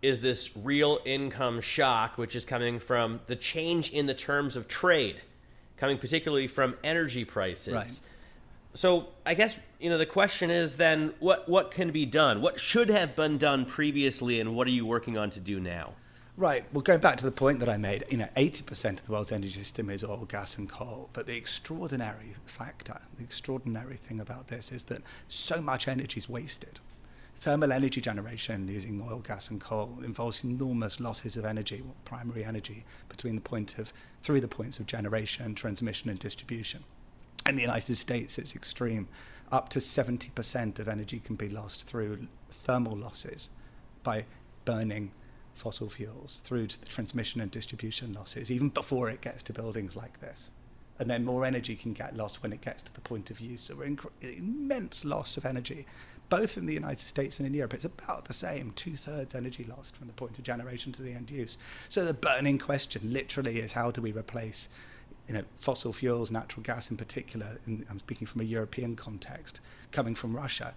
is 0.00 0.20
this 0.20 0.56
real 0.56 1.00
income 1.04 1.60
shock, 1.60 2.18
which 2.18 2.36
is 2.36 2.44
coming 2.44 2.78
from 2.78 3.18
the 3.26 3.34
change 3.34 3.90
in 3.90 4.06
the 4.06 4.14
terms 4.14 4.54
of 4.54 4.68
trade, 4.68 5.20
coming 5.78 5.98
particularly 5.98 6.46
from 6.46 6.76
energy 6.84 7.24
prices. 7.24 7.74
Right. 7.74 8.00
So 8.74 9.08
I 9.24 9.34
guess 9.34 9.58
you 9.80 9.90
know 9.90 9.98
the 9.98 10.06
question 10.06 10.50
is 10.50 10.76
then 10.76 11.14
what 11.20 11.48
what 11.48 11.70
can 11.70 11.90
be 11.90 12.06
done? 12.06 12.40
What 12.40 12.60
should 12.60 12.90
have 12.90 13.16
been 13.16 13.38
done 13.38 13.64
previously, 13.64 14.40
and 14.40 14.54
what 14.54 14.66
are 14.66 14.70
you 14.70 14.86
working 14.86 15.16
on 15.16 15.30
to 15.30 15.40
do 15.40 15.58
now? 15.58 15.94
Right. 16.36 16.64
Well, 16.72 16.82
going 16.82 17.00
back 17.00 17.16
to 17.16 17.24
the 17.24 17.32
point 17.32 17.58
that 17.58 17.68
I 17.68 17.78
made, 17.78 18.04
you 18.10 18.16
know, 18.16 18.28
80% 18.36 18.90
of 19.00 19.06
the 19.06 19.10
world's 19.10 19.32
energy 19.32 19.50
system 19.50 19.90
is 19.90 20.04
oil, 20.04 20.24
gas, 20.28 20.56
and 20.56 20.68
coal. 20.68 21.10
But 21.12 21.26
the 21.26 21.36
extraordinary 21.36 22.36
factor, 22.46 22.96
the 23.16 23.24
extraordinary 23.24 23.96
thing 23.96 24.20
about 24.20 24.46
this 24.46 24.70
is 24.70 24.84
that 24.84 25.02
so 25.26 25.60
much 25.60 25.88
energy 25.88 26.18
is 26.18 26.28
wasted. 26.28 26.78
Thermal 27.40 27.70
energy 27.70 28.00
generation 28.00 28.66
using 28.66 29.00
oil, 29.00 29.20
gas, 29.20 29.48
and 29.48 29.60
coal 29.60 29.98
involves 30.02 30.42
enormous 30.42 30.98
losses 30.98 31.36
of 31.36 31.44
energy, 31.44 31.84
primary 32.04 32.42
energy, 32.42 32.84
between 33.08 33.36
the 33.36 33.40
point 33.40 33.78
of 33.78 33.92
through 34.24 34.40
the 34.40 34.48
points 34.48 34.80
of 34.80 34.86
generation, 34.86 35.54
transmission, 35.54 36.10
and 36.10 36.18
distribution. 36.18 36.82
In 37.46 37.54
the 37.54 37.62
United 37.62 37.94
States, 37.94 38.38
it's 38.38 38.56
extreme. 38.56 39.06
Up 39.52 39.68
to 39.68 39.78
70% 39.78 40.80
of 40.80 40.88
energy 40.88 41.20
can 41.20 41.36
be 41.36 41.48
lost 41.48 41.86
through 41.86 42.26
thermal 42.50 42.96
losses 42.96 43.50
by 44.02 44.26
burning 44.64 45.12
fossil 45.54 45.88
fuels 45.88 46.40
through 46.42 46.66
to 46.66 46.80
the 46.80 46.86
transmission 46.86 47.40
and 47.40 47.52
distribution 47.52 48.12
losses, 48.14 48.50
even 48.50 48.68
before 48.68 49.08
it 49.10 49.20
gets 49.20 49.44
to 49.44 49.52
buildings 49.52 49.94
like 49.94 50.20
this. 50.20 50.50
And 50.98 51.08
then 51.08 51.24
more 51.24 51.44
energy 51.44 51.76
can 51.76 51.92
get 51.92 52.16
lost 52.16 52.42
when 52.42 52.52
it 52.52 52.60
gets 52.60 52.82
to 52.82 52.94
the 52.94 53.00
point 53.00 53.30
of 53.30 53.40
use. 53.40 53.62
So 53.62 53.76
we're 53.76 53.84
in 53.84 53.98
immense 54.20 55.04
loss 55.04 55.36
of 55.36 55.44
energy, 55.44 55.86
both 56.28 56.56
in 56.58 56.66
the 56.66 56.74
United 56.74 57.06
States 57.06 57.38
and 57.38 57.46
in 57.46 57.54
Europe. 57.54 57.74
It's 57.74 57.84
about 57.84 58.24
the 58.24 58.34
same, 58.34 58.72
two 58.72 58.96
thirds 58.96 59.34
energy 59.34 59.64
lost 59.64 59.96
from 59.96 60.08
the 60.08 60.12
point 60.12 60.38
of 60.38 60.44
generation 60.44 60.92
to 60.92 61.02
the 61.02 61.12
end 61.12 61.30
use. 61.30 61.56
So 61.88 62.04
the 62.04 62.14
burning 62.14 62.58
question 62.58 63.12
literally 63.12 63.58
is 63.58 63.72
how 63.72 63.90
do 63.90 64.02
we 64.02 64.12
replace 64.12 64.68
you 65.28 65.34
know, 65.34 65.44
fossil 65.60 65.92
fuels, 65.92 66.30
natural 66.30 66.62
gas 66.62 66.90
in 66.90 66.96
particular, 66.96 67.46
in, 67.66 67.84
I'm 67.90 68.00
speaking 68.00 68.26
from 68.26 68.40
a 68.40 68.44
European 68.44 68.96
context, 68.96 69.60
coming 69.92 70.14
from 70.14 70.34
Russia. 70.34 70.74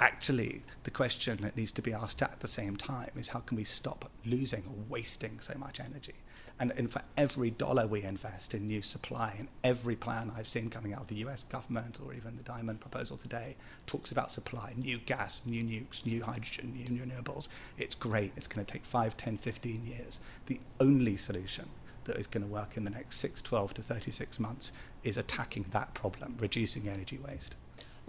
Actually, 0.00 0.62
the 0.82 0.90
question 0.90 1.38
that 1.42 1.56
needs 1.56 1.70
to 1.72 1.82
be 1.82 1.92
asked 1.92 2.22
at 2.22 2.40
the 2.40 2.48
same 2.48 2.76
time 2.76 3.10
is 3.16 3.28
how 3.28 3.38
can 3.40 3.56
we 3.56 3.64
stop 3.64 4.10
losing 4.26 4.64
or 4.66 4.74
wasting 4.88 5.38
so 5.40 5.54
much 5.56 5.78
energy? 5.78 6.14
And, 6.60 6.72
and 6.76 6.90
for 6.90 7.00
every 7.16 7.48
dollar 7.48 7.86
we 7.86 8.02
invest 8.02 8.52
in 8.52 8.68
new 8.68 8.82
supply, 8.82 9.34
and 9.38 9.48
every 9.64 9.96
plan 9.96 10.30
I've 10.36 10.48
seen 10.48 10.68
coming 10.68 10.92
out 10.92 11.00
of 11.00 11.06
the 11.08 11.26
US 11.26 11.44
government 11.44 11.98
or 12.04 12.12
even 12.12 12.36
the 12.36 12.42
Diamond 12.42 12.80
proposal 12.80 13.16
today 13.16 13.56
talks 13.86 14.12
about 14.12 14.30
supply, 14.30 14.74
new 14.76 14.98
gas, 14.98 15.40
new 15.46 15.64
nukes, 15.64 16.04
new 16.04 16.22
hydrogen, 16.22 16.74
new 16.74 17.02
renewables. 17.02 17.48
It's 17.78 17.94
great. 17.94 18.32
It's 18.36 18.46
going 18.46 18.64
to 18.64 18.70
take 18.70 18.84
5, 18.84 19.16
10, 19.16 19.38
15 19.38 19.86
years. 19.86 20.20
The 20.46 20.60
only 20.78 21.16
solution 21.16 21.70
that 22.04 22.16
is 22.16 22.26
going 22.26 22.42
to 22.46 22.52
work 22.52 22.76
in 22.76 22.84
the 22.84 22.90
next 22.90 23.16
6, 23.16 23.40
12 23.40 23.74
to 23.74 23.82
36 23.82 24.38
months 24.38 24.72
is 25.02 25.16
attacking 25.16 25.64
that 25.70 25.94
problem, 25.94 26.36
reducing 26.38 26.88
energy 26.88 27.18
waste. 27.26 27.56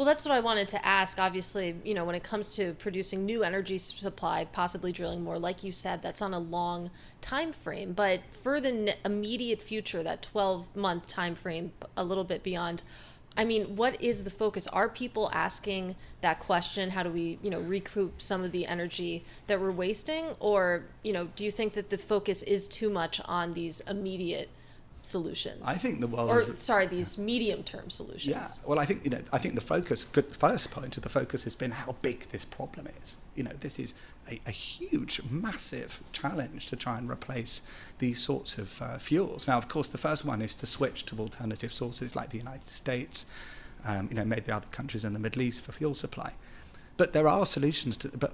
Well, 0.02 0.08
that's 0.08 0.26
what 0.26 0.34
I 0.34 0.40
wanted 0.40 0.68
to 0.70 0.84
ask. 0.84 1.20
Obviously, 1.20 1.76
you 1.84 1.94
know, 1.94 2.06
when 2.06 2.16
it 2.16 2.24
comes 2.24 2.56
to 2.56 2.74
producing 2.74 3.24
new 3.24 3.44
energy 3.44 3.78
supply, 3.78 4.46
possibly 4.46 4.92
drilling 4.92 5.24
more, 5.24 5.38
like 5.38 5.64
you 5.64 5.72
said, 5.72 6.02
that's 6.02 6.24
on 6.24 6.34
a 6.34 6.40
long 6.40 6.90
time 7.22 7.54
frame. 7.54 7.94
But 7.94 8.22
for 8.32 8.60
the 8.60 8.96
immediate 9.06 9.62
future, 9.62 10.02
that 10.02 10.24
12 10.24 10.76
month 10.76 11.06
time 11.06 11.36
frame, 11.36 11.74
a 11.96 12.04
little 12.04 12.24
bit 12.24 12.42
beyond, 12.42 12.84
I 13.38 13.46
mean, 13.46 13.76
what 13.76 14.02
is 14.02 14.24
the 14.24 14.32
focus? 14.32 14.68
Are 14.70 14.90
people 14.90 15.30
asking 15.34 15.96
that 16.22 16.40
question? 16.40 16.90
How 16.90 17.04
do 17.04 17.12
we, 17.12 17.38
you 17.44 17.52
know, 17.52 17.60
recoup 17.60 18.24
some 18.24 18.44
of 18.44 18.52
the 18.52 18.66
energy 18.66 19.24
that 19.46 19.62
we're 19.62 19.70
wasting? 19.70 20.30
Or, 20.40 20.86
you 21.04 21.14
know, 21.14 21.28
do 21.36 21.46
you 21.46 21.52
think 21.52 21.74
that 21.74 21.92
the 21.92 22.00
focus 22.00 22.42
is 22.42 22.68
too 22.68 22.90
much 22.90 23.22
on 23.26 23.54
these 23.54 23.82
immediate 23.82 24.50
solutions? 25.02 25.62
I 25.66 25.74
think 25.74 26.00
the 26.00 26.08
world 26.08 26.30
or 26.30 26.42
is- 26.42 26.62
sorry, 26.62 26.88
these 26.88 27.18
medium 27.18 27.64
term 27.64 27.90
solutions. 27.90 28.28
Yeah, 28.28 28.48
well, 28.68 28.80
I 28.80 28.86
think 28.86 29.04
you 29.04 29.12
know, 29.12 29.22
I 29.34 29.38
think 29.38 29.56
the 29.56 29.62
focus, 29.62 30.04
good, 30.04 30.30
the 30.30 30.36
first 30.36 30.72
point 30.72 30.98
of 30.98 31.04
the 31.04 31.10
focus 31.10 31.44
has 31.44 31.56
been 31.56 31.72
how 31.72 31.96
big 32.02 32.30
this 32.30 32.46
problem 32.46 32.88
is. 33.02 33.16
You 33.36 33.44
know, 33.44 33.54
this 33.60 33.80
is 33.80 33.94
a, 34.30 34.40
a 34.46 34.52
huge, 34.52 35.22
massive 35.30 36.02
challenge 36.12 36.68
to 36.68 36.76
try 36.76 36.98
and 36.98 37.10
replace 37.10 37.62
these 38.00 38.20
sorts 38.20 38.58
of 38.58 38.82
uh, 38.82 38.98
fuels. 38.98 39.48
Now, 39.48 39.58
of 39.58 39.68
course, 39.68 39.88
the 39.90 39.98
first 39.98 40.26
one 40.26 40.42
is 40.42 40.54
to 40.56 40.66
switch 40.66 41.06
to 41.08 41.20
alternative 41.20 41.74
sources 41.74 42.16
like 42.16 42.30
the 42.30 42.38
United 42.38 42.70
States, 42.70 43.26
um, 43.86 44.08
you 44.10 44.16
know, 44.16 44.26
maybe 44.26 44.52
other 44.52 44.68
countries 44.68 45.04
in 45.06 45.14
the 45.14 45.20
Middle 45.20 45.42
East 45.42 45.62
for 45.62 45.72
fuel 45.72 45.94
supply. 45.94 46.34
But 46.98 47.14
there 47.14 47.28
are 47.28 47.46
solutions 47.46 47.98
to, 47.98 48.10
but 48.10 48.34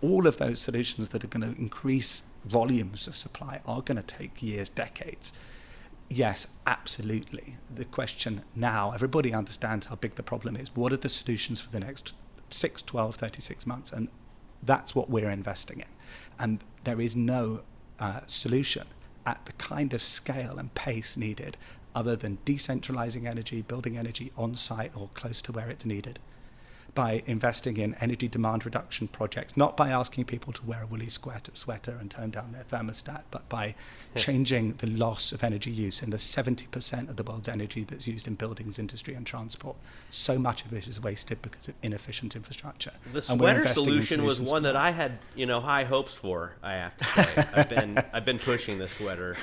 all 0.00 0.26
of 0.26 0.38
those 0.38 0.60
solutions 0.60 1.10
that 1.10 1.24
are 1.24 1.28
going 1.28 1.52
to 1.52 1.58
increase 1.58 2.22
volumes 2.44 3.06
of 3.06 3.16
supply 3.16 3.60
are 3.66 3.82
going 3.82 3.96
to 3.96 4.02
take 4.02 4.42
years, 4.42 4.68
decades. 4.68 5.32
Yes, 6.08 6.46
absolutely. 6.66 7.56
The 7.72 7.84
question 7.84 8.42
now, 8.56 8.92
everybody 8.92 9.34
understands 9.34 9.86
how 9.86 9.96
big 9.96 10.14
the 10.14 10.22
problem 10.22 10.56
is. 10.56 10.74
What 10.74 10.92
are 10.92 10.96
the 10.96 11.08
solutions 11.08 11.60
for 11.60 11.70
the 11.70 11.80
next 11.80 12.14
6, 12.50 12.82
12, 12.82 13.16
36 13.16 13.66
months? 13.66 13.92
And 13.92 14.08
that's 14.62 14.94
what 14.94 15.10
we're 15.10 15.30
investing 15.30 15.80
in. 15.80 15.86
And 16.38 16.60
there 16.84 17.00
is 17.00 17.14
no 17.14 17.62
uh, 17.98 18.20
solution 18.26 18.86
at 19.26 19.44
the 19.44 19.52
kind 19.54 19.92
of 19.92 20.02
scale 20.02 20.58
and 20.58 20.72
pace 20.74 21.16
needed 21.16 21.58
other 21.94 22.16
than 22.16 22.38
decentralizing 22.46 23.26
energy, 23.26 23.60
building 23.60 23.98
energy 23.98 24.32
on 24.36 24.54
site 24.54 24.96
or 24.96 25.10
close 25.14 25.42
to 25.42 25.52
where 25.52 25.68
it's 25.68 25.84
needed 25.84 26.18
by 26.98 27.22
investing 27.26 27.76
in 27.76 27.94
energy 28.00 28.26
demand 28.26 28.64
reduction 28.64 29.06
projects, 29.06 29.56
not 29.56 29.76
by 29.76 29.88
asking 29.88 30.24
people 30.24 30.52
to 30.52 30.66
wear 30.66 30.82
a 30.82 30.86
woolly 30.88 31.08
sweater, 31.08 31.96
and 32.00 32.10
turn 32.10 32.28
down 32.30 32.50
their 32.50 32.64
thermostat, 32.64 33.22
but 33.30 33.48
by 33.48 33.72
changing 34.16 34.72
the 34.78 34.88
loss 34.88 35.30
of 35.30 35.44
energy 35.44 35.70
use 35.70 36.02
in 36.02 36.10
the 36.10 36.16
70% 36.16 37.08
of 37.08 37.14
the 37.14 37.22
world's 37.22 37.48
energy 37.48 37.84
that's 37.84 38.08
used 38.08 38.26
in 38.26 38.34
buildings, 38.34 38.80
industry, 38.80 39.14
and 39.14 39.24
transport. 39.24 39.76
So 40.10 40.40
much 40.40 40.64
of 40.64 40.72
this 40.72 40.88
is 40.88 41.00
wasted 41.00 41.40
because 41.40 41.68
of 41.68 41.74
inefficient 41.82 42.34
infrastructure. 42.34 42.90
The 43.12 43.22
sweater 43.22 43.68
solution 43.68 44.24
was 44.24 44.40
one 44.40 44.64
that 44.64 44.74
I 44.74 44.90
had, 44.90 45.20
you 45.36 45.46
know, 45.46 45.60
high 45.60 45.84
hopes 45.84 46.14
for. 46.14 46.56
I 46.64 46.72
have 46.72 46.96
to 46.96 47.04
say, 47.04 47.44
I've 47.54 47.68
been 47.68 48.02
I've 48.12 48.24
been 48.24 48.40
pushing 48.40 48.78
the 48.78 48.88
sweater. 48.88 49.36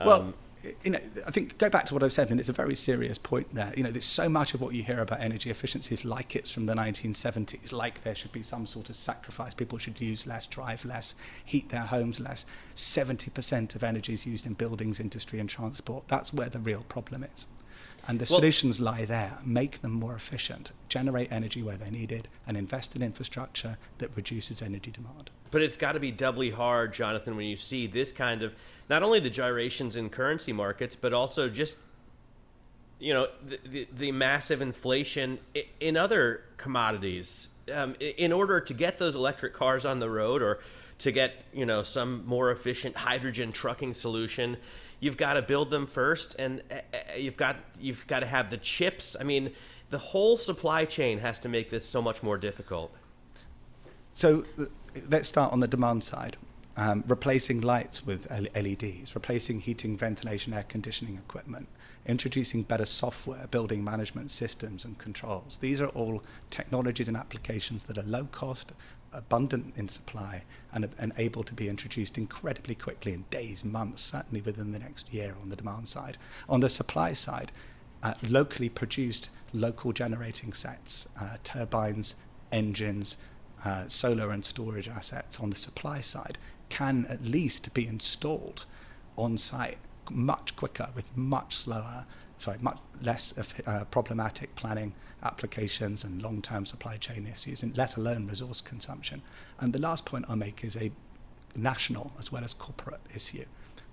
well, 0.00 0.22
Um, 0.22 0.34
you 0.82 0.90
know, 0.90 0.98
I 1.26 1.30
think 1.30 1.58
go 1.58 1.68
back 1.68 1.86
to 1.86 1.94
what 1.94 2.02
I've 2.02 2.12
said, 2.12 2.30
and 2.30 2.40
it's 2.40 2.48
a 2.48 2.54
very 2.54 2.74
serious 2.74 3.18
point 3.18 3.54
there. 3.54 3.72
You 3.76 3.82
know, 3.82 3.90
there's 3.90 4.04
so 4.04 4.28
much 4.28 4.54
of 4.54 4.60
what 4.60 4.74
you 4.74 4.82
hear 4.82 5.00
about 5.00 5.20
energy 5.20 5.50
efficiency 5.50 5.94
is 5.94 6.04
like 6.04 6.34
it's 6.36 6.50
from 6.50 6.66
the 6.66 6.74
1970s, 6.74 7.72
like 7.72 8.02
there 8.02 8.14
should 8.14 8.32
be 8.32 8.42
some 8.42 8.66
sort 8.66 8.88
of 8.90 8.96
sacrifice. 8.96 9.54
People 9.54 9.78
should 9.78 10.00
use 10.00 10.26
less, 10.26 10.46
drive 10.46 10.84
less, 10.84 11.14
heat 11.44 11.68
their 11.70 11.82
homes 11.82 12.20
less. 12.20 12.44
70% 12.74 13.74
of 13.74 13.82
energy 13.82 14.14
is 14.14 14.26
used 14.26 14.46
in 14.46 14.54
buildings, 14.54 15.00
industry, 15.00 15.38
and 15.38 15.48
transport. 15.48 16.08
That's 16.08 16.32
where 16.32 16.48
the 16.48 16.60
real 16.60 16.84
problem 16.88 17.24
is. 17.24 17.46
And 18.06 18.18
the 18.18 18.26
Well- 18.30 18.40
solutions 18.40 18.80
lie 18.80 19.06
there. 19.06 19.38
Make 19.44 19.80
them 19.80 19.92
more 19.92 20.14
efficient, 20.14 20.72
generate 20.88 21.32
energy 21.32 21.62
where 21.62 21.76
they're 21.76 21.90
needed, 21.90 22.28
and 22.46 22.56
invest 22.56 22.94
in 22.94 23.02
infrastructure 23.02 23.78
that 23.98 24.14
reduces 24.14 24.60
energy 24.60 24.90
demand. 24.90 25.30
But 25.50 25.62
it's 25.62 25.76
got 25.76 25.92
to 25.92 26.00
be 26.00 26.10
doubly 26.10 26.50
hard, 26.50 26.92
Jonathan, 26.92 27.36
when 27.36 27.46
you 27.46 27.56
see 27.56 27.86
this 27.86 28.12
kind 28.12 28.42
of 28.42 28.52
not 28.88 29.02
only 29.02 29.20
the 29.20 29.30
gyrations 29.30 29.96
in 29.96 30.10
currency 30.10 30.52
markets, 30.52 30.96
but 30.96 31.12
also 31.12 31.48
just 31.48 31.76
you 32.98 33.12
know 33.12 33.28
the, 33.46 33.58
the, 33.68 33.88
the 33.98 34.12
massive 34.12 34.62
inflation 34.62 35.38
in 35.80 35.96
other 35.96 36.42
commodities. 36.56 37.48
um, 37.72 37.94
in 37.98 38.32
order 38.32 38.60
to 38.60 38.74
get 38.74 38.98
those 38.98 39.14
electric 39.14 39.52
cars 39.52 39.84
on 39.84 39.98
the 39.98 40.08
road 40.08 40.42
or 40.42 40.60
to 40.98 41.10
get 41.10 41.32
you 41.52 41.66
know 41.66 41.82
some 41.82 42.24
more 42.24 42.50
efficient 42.50 42.96
hydrogen 42.96 43.52
trucking 43.52 43.92
solution 43.92 44.56
you've 45.00 45.16
got 45.16 45.34
to 45.34 45.42
build 45.42 45.70
them 45.70 45.86
first 45.86 46.36
and 46.38 46.62
you've 47.16 47.36
got 47.36 47.56
you've 47.78 48.06
got 48.06 48.20
to 48.20 48.26
have 48.26 48.48
the 48.50 48.56
chips. 48.58 49.16
I 49.20 49.24
mean 49.24 49.52
the 49.90 49.98
whole 49.98 50.36
supply 50.36 50.84
chain 50.84 51.18
has 51.18 51.38
to 51.40 51.48
make 51.48 51.70
this 51.70 51.84
so 51.84 52.00
much 52.00 52.22
more 52.22 52.38
difficult. 52.38 52.90
So 54.12 54.44
let's 55.08 55.28
start 55.28 55.52
on 55.52 55.60
the 55.60 55.68
demand 55.68 56.04
side 56.04 56.36
um, 56.76 57.04
replacing 57.06 57.60
lights 57.60 58.04
with 58.04 58.30
LEDs, 58.30 59.14
replacing 59.14 59.60
heating, 59.60 59.96
ventilation, 59.96 60.52
air 60.52 60.64
conditioning 60.64 61.16
equipment, 61.16 61.68
introducing 62.06 62.62
better 62.62 62.86
software, 62.86 63.46
building 63.46 63.84
management 63.84 64.30
systems 64.30 64.84
and 64.84 64.98
controls. 64.98 65.58
These 65.58 65.80
are 65.80 65.88
all 65.88 66.22
technologies 66.50 67.08
and 67.08 67.16
applications 67.16 67.84
that 67.84 67.98
are 67.98 68.02
low 68.02 68.24
cost, 68.24 68.72
abundant 69.12 69.76
in 69.76 69.88
supply, 69.88 70.42
and, 70.72 70.88
and 70.98 71.12
able 71.16 71.44
to 71.44 71.54
be 71.54 71.68
introduced 71.68 72.18
incredibly 72.18 72.74
quickly 72.74 73.12
in 73.12 73.24
days, 73.30 73.64
months, 73.64 74.02
certainly 74.02 74.40
within 74.40 74.72
the 74.72 74.80
next 74.80 75.12
year 75.14 75.36
on 75.40 75.50
the 75.50 75.56
demand 75.56 75.88
side. 75.88 76.18
On 76.48 76.60
the 76.60 76.68
supply 76.68 77.12
side, 77.12 77.52
uh, 78.02 78.14
locally 78.28 78.68
produced, 78.68 79.30
local 79.52 79.92
generating 79.92 80.52
sets, 80.52 81.06
uh, 81.20 81.36
turbines, 81.44 82.16
engines, 82.50 83.16
uh, 83.64 83.86
solar 83.86 84.30
and 84.30 84.44
storage 84.44 84.88
assets 84.88 85.38
on 85.38 85.48
the 85.48 85.56
supply 85.56 86.00
side 86.00 86.36
can 86.74 87.06
at 87.08 87.24
least 87.24 87.72
be 87.72 87.86
installed 87.86 88.64
on 89.16 89.38
site 89.38 89.78
much 90.10 90.56
quicker 90.56 90.88
with 90.96 91.16
much 91.16 91.54
slower, 91.54 92.04
sorry, 92.36 92.58
much 92.60 92.78
less 93.00 93.32
uh, 93.66 93.84
problematic 93.92 94.52
planning 94.56 94.92
applications 95.22 96.02
and 96.02 96.20
long-term 96.20 96.66
supply 96.66 96.96
chain 96.96 97.28
issues, 97.32 97.62
and 97.62 97.76
let 97.76 97.96
alone 97.96 98.26
resource 98.26 98.60
consumption. 98.60 99.22
And 99.60 99.72
the 99.72 99.78
last 99.78 100.04
point 100.04 100.24
I'll 100.28 100.36
make 100.36 100.64
is 100.64 100.76
a 100.76 100.90
national 101.54 102.10
as 102.18 102.32
well 102.32 102.42
as 102.42 102.52
corporate 102.52 103.00
issue. 103.14 103.44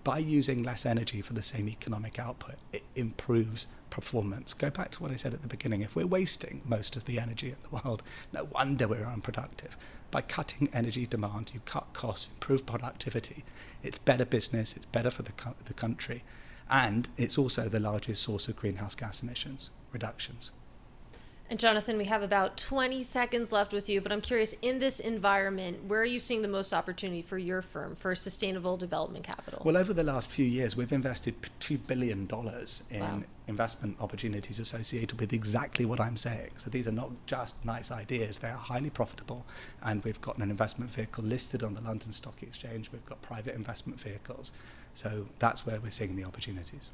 By 0.04 0.18
using 0.18 0.64
less 0.64 0.84
energy 0.84 1.22
for 1.22 1.34
the 1.34 1.44
same 1.44 1.70
economic 1.70 2.18
output, 2.18 2.56
it 2.74 2.84
improves 2.96 3.68
performance. 3.92 4.56
Go 4.56 4.72
back 4.72 4.90
to 4.92 5.04
what 5.04 5.12
I 5.12 5.18
said 5.18 5.36
at 5.36 5.44
the 5.44 5.48
beginning. 5.48 5.82
If 5.82 5.96
we're 5.96 6.08
wasting 6.08 6.62
most 6.66 6.96
of 6.96 7.06
the 7.06 7.20
energy 7.20 7.50
in 7.50 7.58
the 7.62 7.82
world, 7.84 8.02
no 8.34 8.46
wonder 8.46 8.88
we're 8.88 9.06
unproductive. 9.06 9.78
By 10.12 10.22
cutting 10.22 10.70
energy 10.74 11.06
demand, 11.06 11.52
you 11.54 11.62
cut 11.62 11.94
costs, 11.94 12.28
improve 12.34 12.66
productivity. 12.66 13.46
It's 13.82 13.98
better 13.98 14.26
business, 14.26 14.76
it's 14.76 14.86
better 14.86 15.10
for 15.10 15.24
the, 15.24 15.32
co- 15.32 15.56
the 15.66 15.74
country, 15.74 16.24
and 16.70 17.08
it's 17.18 17.38
also 17.38 17.70
the 17.70 17.80
largest 17.80 18.22
source 18.22 18.48
of 18.50 18.58
greenhouse 18.58 18.96
gas 18.96 19.24
emissions 19.24 19.70
reductions. 19.94 20.52
And 21.52 21.60
Jonathan, 21.60 21.98
we 21.98 22.06
have 22.06 22.24
about 22.24 22.56
20 22.56 23.04
seconds 23.04 23.52
left 23.52 23.74
with 23.74 23.90
you, 23.90 24.00
but 24.00 24.14
I'm 24.14 24.22
curious 24.22 24.56
in 24.62 24.80
this 24.80 25.02
environment, 25.02 25.84
where 25.84 26.00
are 26.00 26.06
you 26.06 26.18
seeing 26.18 26.42
the 26.42 26.48
most 26.48 26.74
opportunity 26.74 27.22
for 27.22 27.38
your 27.38 27.62
firm 27.62 27.98
for 27.98 28.16
sustainable 28.16 28.78
development 28.78 29.26
capital? 29.26 29.62
Well, 29.66 29.76
over 29.76 29.92
the 29.92 30.02
last 30.02 30.32
few 30.32 30.46
years, 30.46 30.78
we've 30.78 30.94
invested 30.94 31.36
$2 31.60 31.78
billion 31.88 32.20
in 32.90 33.00
wow. 33.02 33.24
investment 33.50 33.98
opportunities 34.00 34.60
associated 34.60 35.20
with 35.20 35.34
exactly 35.34 35.84
what 35.84 36.00
I'm 36.00 36.16
saying. 36.16 36.52
So 36.56 36.70
these 36.70 36.88
are 36.88 36.94
not 36.94 37.12
just 37.26 37.56
nice 37.66 37.92
ideas, 37.92 38.38
they 38.38 38.48
are 38.48 38.56
highly 38.56 38.90
profitable. 38.90 39.46
And 39.84 40.02
we've 40.06 40.22
got 40.22 40.38
an 40.38 40.50
investment 40.50 40.90
vehicle 40.90 41.26
listed 41.26 41.64
on 41.64 41.74
the 41.74 41.82
London 41.82 42.14
Stock 42.14 42.42
Exchange, 42.42 42.94
we've 42.94 43.06
got 43.06 43.22
private 43.22 43.56
investment 43.56 44.00
vehicles. 44.00 44.54
So 44.94 45.28
that's 45.40 45.66
where 45.66 45.82
we're 45.82 45.92
seeing 45.92 46.16
the 46.16 46.24
opportunities. 46.24 46.92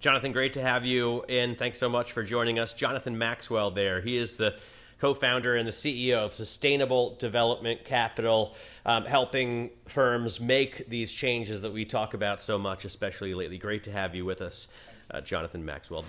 Jonathan, 0.00 0.32
great 0.32 0.54
to 0.54 0.62
have 0.62 0.86
you 0.86 1.22
in. 1.28 1.54
Thanks 1.54 1.78
so 1.78 1.86
much 1.86 2.12
for 2.12 2.22
joining 2.22 2.58
us. 2.58 2.72
Jonathan 2.72 3.18
Maxwell, 3.18 3.70
there. 3.70 4.00
He 4.00 4.16
is 4.16 4.38
the 4.38 4.54
co 4.98 5.12
founder 5.12 5.56
and 5.56 5.68
the 5.68 5.72
CEO 5.72 6.14
of 6.14 6.32
Sustainable 6.32 7.16
Development 7.16 7.84
Capital, 7.84 8.54
um, 8.86 9.04
helping 9.04 9.68
firms 9.86 10.40
make 10.40 10.88
these 10.88 11.12
changes 11.12 11.60
that 11.60 11.70
we 11.70 11.84
talk 11.84 12.14
about 12.14 12.40
so 12.40 12.58
much, 12.58 12.86
especially 12.86 13.34
lately. 13.34 13.58
Great 13.58 13.84
to 13.84 13.92
have 13.92 14.14
you 14.14 14.24
with 14.24 14.40
us, 14.40 14.68
uh, 15.10 15.20
Jonathan 15.20 15.62
Maxwell. 15.62 16.06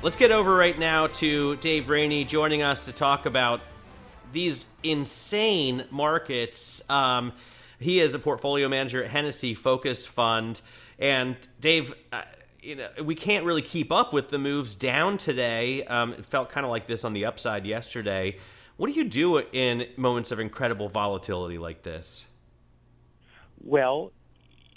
Let's 0.00 0.16
get 0.16 0.30
over 0.30 0.54
right 0.54 0.78
now 0.78 1.08
to 1.08 1.56
Dave 1.56 1.88
Rainey 1.88 2.24
joining 2.24 2.62
us 2.62 2.84
to 2.84 2.92
talk 2.92 3.26
about 3.26 3.62
these 4.32 4.68
insane 4.84 5.86
markets. 5.90 6.84
Um, 6.88 7.32
he 7.80 8.00
is 8.00 8.14
a 8.14 8.18
portfolio 8.18 8.68
manager 8.68 9.02
at 9.02 9.10
Hennessy 9.10 9.54
Focused 9.54 10.08
Fund. 10.08 10.60
And 10.98 11.36
Dave, 11.60 11.94
uh, 12.12 12.22
you 12.62 12.76
know, 12.76 12.88
we 13.02 13.14
can't 13.14 13.44
really 13.44 13.62
keep 13.62 13.90
up 13.90 14.12
with 14.12 14.28
the 14.28 14.38
moves 14.38 14.74
down 14.74 15.16
today. 15.18 15.84
Um, 15.84 16.12
it 16.12 16.26
felt 16.26 16.50
kind 16.50 16.64
of 16.64 16.70
like 16.70 16.86
this 16.86 17.04
on 17.04 17.14
the 17.14 17.24
upside 17.24 17.64
yesterday. 17.64 18.38
What 18.76 18.86
do 18.86 18.92
you 18.92 19.04
do 19.04 19.38
in 19.38 19.86
moments 19.96 20.30
of 20.30 20.40
incredible 20.40 20.88
volatility 20.88 21.58
like 21.58 21.82
this? 21.82 22.26
Well, 23.62 24.12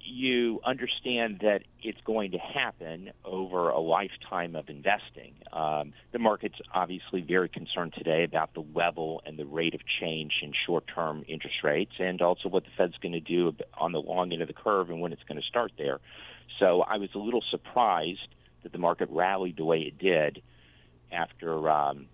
you 0.05 0.59
understand 0.65 1.39
that 1.41 1.63
it's 1.81 1.99
going 2.05 2.31
to 2.31 2.37
happen 2.37 3.11
over 3.23 3.69
a 3.69 3.79
lifetime 3.79 4.55
of 4.55 4.69
investing. 4.69 5.33
Um, 5.51 5.93
the 6.11 6.19
market's 6.19 6.59
obviously 6.73 7.21
very 7.21 7.49
concerned 7.49 7.93
today 7.97 8.23
about 8.23 8.53
the 8.53 8.63
level 8.75 9.21
and 9.25 9.37
the 9.37 9.45
rate 9.45 9.73
of 9.73 9.81
change 9.99 10.33
in 10.41 10.53
short 10.65 10.85
term 10.93 11.23
interest 11.27 11.57
rates 11.63 11.93
and 11.99 12.21
also 12.21 12.49
what 12.49 12.63
the 12.63 12.69
Fed's 12.77 12.97
going 13.01 13.13
to 13.13 13.19
do 13.19 13.55
on 13.77 13.91
the 13.91 14.01
long 14.01 14.31
end 14.31 14.41
of 14.41 14.47
the 14.47 14.53
curve 14.53 14.89
and 14.89 15.01
when 15.01 15.13
it's 15.13 15.23
going 15.23 15.39
to 15.39 15.47
start 15.47 15.71
there. 15.77 15.99
So 16.59 16.81
I 16.81 16.97
was 16.97 17.09
a 17.15 17.19
little 17.19 17.43
surprised 17.49 18.27
that 18.63 18.71
the 18.71 18.77
market 18.77 19.09
rallied 19.11 19.57
the 19.57 19.65
way 19.65 19.79
it 19.79 19.97
did 19.97 20.41
after 21.11 21.69
um, 21.69 22.07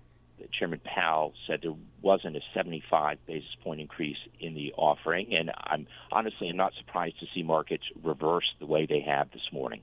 Chairman 0.52 0.82
Powell 0.84 1.34
said 1.48 1.60
there 1.62 1.76
wasn't 2.02 2.36
a 2.36 2.42
75 2.54 3.18
basis 3.26 3.50
point 3.64 3.82
increase 3.82 4.18
in 4.40 4.54
the 4.54 4.74
offering, 4.78 5.34
and 5.34 5.52
I'm 5.58 5.88
honestly 6.12 6.50
I'm 6.50 6.58
not 6.58 6.74
surprised 6.78 7.20
to 7.20 7.26
see 7.34 7.44
markets 7.44 7.84
reverse 8.04 8.46
the 8.60 8.66
way 8.66 8.86
they 8.86 9.02
have 9.02 9.32
this 9.32 9.48
morning. 9.52 9.82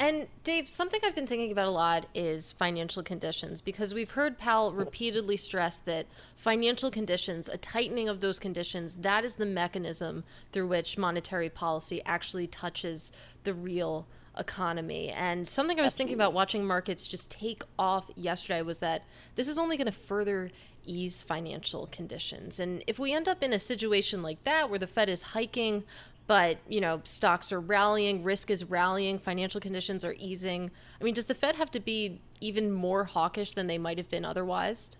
And 0.00 0.28
Dave, 0.44 0.68
something 0.68 1.00
I've 1.04 1.14
been 1.14 1.26
thinking 1.26 1.50
about 1.50 1.66
a 1.66 1.70
lot 1.70 2.06
is 2.14 2.52
financial 2.52 3.02
conditions 3.02 3.60
because 3.60 3.94
we've 3.94 4.12
heard 4.12 4.38
Powell 4.38 4.72
repeatedly 4.72 5.36
stress 5.36 5.78
that 5.78 6.06
financial 6.36 6.90
conditions, 6.90 7.48
a 7.48 7.56
tightening 7.56 8.08
of 8.08 8.20
those 8.20 8.38
conditions, 8.38 8.98
that 8.98 9.24
is 9.24 9.36
the 9.36 9.46
mechanism 9.46 10.22
through 10.52 10.68
which 10.68 10.98
monetary 10.98 11.50
policy 11.50 12.00
actually 12.06 12.46
touches 12.46 13.10
the 13.42 13.54
real 13.54 14.06
economy. 14.38 15.10
And 15.10 15.46
something 15.46 15.78
I 15.78 15.82
was 15.82 15.94
thinking 15.94 16.14
about 16.14 16.32
watching 16.32 16.66
markets 16.66 17.08
just 17.08 17.30
take 17.30 17.62
off 17.78 18.10
yesterday 18.16 18.62
was 18.62 18.78
that 18.80 19.04
this 19.34 19.48
is 19.48 19.58
only 19.58 19.76
going 19.76 19.86
to 19.86 19.92
further 19.92 20.50
ease 20.84 21.22
financial 21.22 21.86
conditions. 21.88 22.60
And 22.60 22.82
if 22.86 22.98
we 22.98 23.12
end 23.12 23.28
up 23.28 23.42
in 23.42 23.52
a 23.52 23.58
situation 23.58 24.22
like 24.22 24.42
that 24.44 24.70
where 24.70 24.78
the 24.78 24.86
Fed 24.86 25.08
is 25.08 25.22
hiking, 25.22 25.84
but 26.26 26.58
you 26.68 26.80
know 26.80 27.00
stocks 27.04 27.52
are 27.52 27.60
rallying, 27.60 28.22
risk 28.22 28.50
is 28.50 28.64
rallying, 28.64 29.18
financial 29.18 29.60
conditions 29.60 30.04
are 30.04 30.14
easing. 30.18 30.70
I 31.00 31.04
mean, 31.04 31.14
does 31.14 31.26
the 31.26 31.34
Fed 31.34 31.56
have 31.56 31.70
to 31.72 31.80
be 31.80 32.20
even 32.40 32.72
more 32.72 33.04
hawkish 33.04 33.52
than 33.52 33.66
they 33.66 33.78
might 33.78 33.98
have 33.98 34.08
been 34.08 34.24
otherwise? 34.24 34.96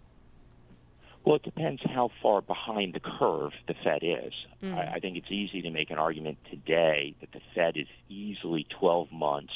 Well, 1.24 1.36
it 1.36 1.42
depends 1.42 1.82
how 1.84 2.10
far 2.22 2.40
behind 2.40 2.94
the 2.94 3.00
curve 3.00 3.52
the 3.66 3.74
Fed 3.84 4.02
is. 4.02 4.32
Mm. 4.62 4.74
I, 4.74 4.94
I 4.94 5.00
think 5.00 5.16
it's 5.16 5.30
easy 5.30 5.62
to 5.62 5.70
make 5.70 5.90
an 5.90 5.98
argument 5.98 6.38
today 6.50 7.14
that 7.20 7.32
the 7.32 7.40
Fed 7.54 7.76
is 7.76 7.86
easily 8.08 8.66
12 8.78 9.12
months 9.12 9.52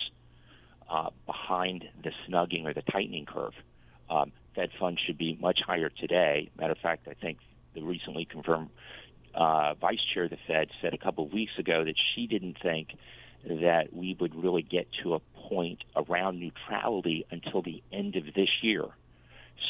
uh, 0.91 1.11
behind 1.27 1.85
the 2.03 2.13
snugging 2.29 2.67
or 2.67 2.75
the 2.75 2.83
tightening 2.83 3.25
curve. 3.25 3.55
Um, 4.11 4.33
Fed 4.55 4.71
funds 4.79 5.01
should 5.05 5.17
be 5.17 5.39
much 5.41 5.61
higher 5.67 5.89
today. 5.89 6.51
Matter 6.59 6.73
of 6.73 6.79
fact, 6.79 7.09
I 7.09 7.15
think 7.15 7.39
the 7.75 7.83
recently 7.83 8.27
confirmed 8.27 8.69
uh, 9.35 9.75
vice 9.81 10.01
chair 10.13 10.25
of 10.25 10.31
the 10.31 10.39
Fed 10.47 10.69
said 10.83 10.93
a 10.93 10.99
couple 10.99 11.25
of 11.25 11.33
weeks 11.33 11.53
ago 11.59 11.85
that 11.85 11.95
she 12.15 12.27
didn't 12.27 12.59
think 12.63 12.89
that 13.45 13.93
we 13.93 14.17
would 14.21 14.35
really 14.35 14.63
get 14.63 14.87
to 15.03 15.15
a 15.15 15.21
point 15.49 15.83
around 15.97 16.39
neutrality 16.39 17.27
until 17.31 17.63
the 17.63 17.83
end 17.93 18.17
of 18.17 18.25
this 18.35 18.51
year. 18.63 18.85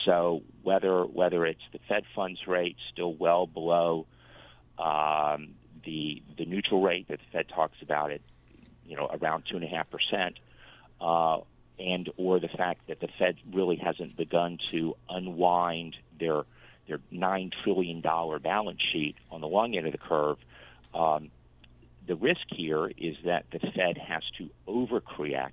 So 0.04 0.42
whether 0.62 1.04
whether 1.04 1.46
it's 1.46 1.62
the 1.72 1.78
Fed 1.88 2.04
funds 2.14 2.46
rate 2.46 2.76
still 2.92 3.14
well 3.14 3.46
below 3.46 4.06
um, 4.78 5.54
the 5.84 6.22
the 6.36 6.44
neutral 6.44 6.82
rate 6.82 7.08
that 7.08 7.18
the 7.18 7.26
Fed 7.32 7.48
talks 7.48 7.76
about 7.82 8.10
it, 8.10 8.22
you 8.86 8.96
know, 8.96 9.08
around 9.12 9.44
two 9.48 9.56
and 9.56 9.64
a 9.64 9.68
half 9.68 9.88
percent, 9.90 10.38
uh, 11.00 11.38
and 11.78 12.10
or 12.16 12.40
the 12.40 12.48
fact 12.48 12.86
that 12.88 13.00
the 13.00 13.08
Fed 13.18 13.36
really 13.52 13.76
hasn't 13.76 14.16
begun 14.16 14.58
to 14.70 14.96
unwind 15.08 15.96
their 16.18 16.42
their 16.88 17.00
nine 17.10 17.50
trillion 17.62 18.00
dollar 18.00 18.38
balance 18.38 18.80
sheet 18.92 19.16
on 19.30 19.40
the 19.40 19.48
long 19.48 19.76
end 19.76 19.86
of 19.86 19.92
the 19.92 19.98
curve. 19.98 20.38
Um, 20.94 21.30
the 22.06 22.16
risk 22.16 22.46
here 22.48 22.90
is 22.96 23.16
that 23.24 23.44
the 23.52 23.60
Fed 23.60 23.96
has 23.96 24.22
to 24.38 24.50
overcorrect 24.66 25.52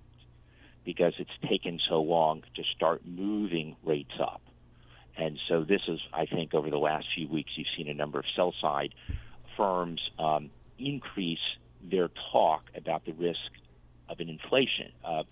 because 0.85 1.13
it's 1.19 1.29
taken 1.47 1.79
so 1.89 2.01
long 2.01 2.43
to 2.55 2.63
start 2.75 3.01
moving 3.05 3.75
rates 3.83 4.13
up. 4.19 4.41
And 5.17 5.37
so 5.47 5.63
this 5.63 5.81
is, 5.87 5.99
I 6.13 6.25
think, 6.25 6.53
over 6.53 6.69
the 6.69 6.77
last 6.77 7.07
few 7.13 7.27
weeks, 7.27 7.51
you've 7.55 7.67
seen 7.77 7.89
a 7.89 7.93
number 7.93 8.19
of 8.19 8.25
sell 8.35 8.53
side 8.61 8.93
firms 9.57 9.99
um, 10.17 10.49
increase 10.77 11.39
their 11.83 12.09
talk 12.31 12.63
about 12.75 13.05
the 13.05 13.11
risk 13.11 13.39
of 14.07 14.19
an 14.19 14.29
inflation 14.29 14.91
of 15.03 15.25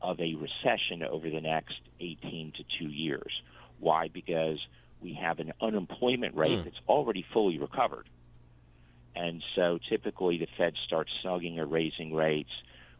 of 0.00 0.20
a 0.20 0.34
recession 0.34 1.02
over 1.02 1.30
the 1.30 1.40
next 1.40 1.80
18 1.98 2.52
to 2.56 2.64
two 2.78 2.90
years. 2.90 3.32
Why? 3.80 4.08
Because 4.08 4.58
we 5.00 5.14
have 5.14 5.38
an 5.38 5.52
unemployment 5.62 6.36
rate 6.36 6.58
mm. 6.58 6.64
that's 6.64 6.80
already 6.86 7.24
fully 7.32 7.58
recovered. 7.58 8.06
And 9.16 9.42
so 9.54 9.78
typically 9.88 10.36
the 10.38 10.48
Fed 10.58 10.74
starts 10.86 11.10
snugging 11.24 11.58
or 11.58 11.66
raising 11.66 12.12
rates 12.12 12.50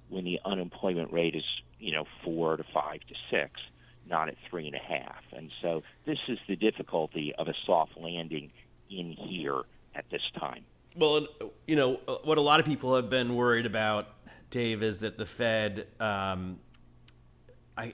when 0.08 0.24
the 0.24 0.40
unemployment 0.44 1.12
rate 1.12 1.34
is, 1.34 1.44
you 1.78 1.92
know, 1.92 2.04
four 2.24 2.56
to 2.56 2.64
five 2.72 3.00
to 3.08 3.14
six, 3.30 3.60
not 4.08 4.28
at 4.28 4.36
three 4.48 4.66
and 4.66 4.76
a 4.76 4.78
half. 4.78 5.22
And 5.32 5.50
so 5.62 5.82
this 6.06 6.18
is 6.28 6.38
the 6.46 6.56
difficulty 6.56 7.34
of 7.36 7.48
a 7.48 7.54
soft 7.66 7.92
landing 7.96 8.50
in 8.90 9.12
here 9.12 9.62
at 9.94 10.04
this 10.10 10.22
time. 10.38 10.64
Well, 10.96 11.26
you 11.66 11.76
know, 11.76 11.94
what 12.22 12.38
a 12.38 12.40
lot 12.40 12.60
of 12.60 12.66
people 12.66 12.94
have 12.94 13.10
been 13.10 13.34
worried 13.34 13.66
about, 13.66 14.08
Dave, 14.50 14.82
is 14.82 15.00
that 15.00 15.18
the 15.18 15.26
Fed 15.26 15.86
um, 15.98 16.60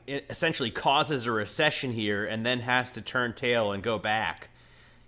essentially 0.06 0.70
causes 0.70 1.26
a 1.26 1.32
recession 1.32 1.92
here 1.92 2.26
and 2.26 2.44
then 2.44 2.60
has 2.60 2.90
to 2.92 3.02
turn 3.02 3.32
tail 3.32 3.72
and 3.72 3.82
go 3.82 3.98
back. 3.98 4.50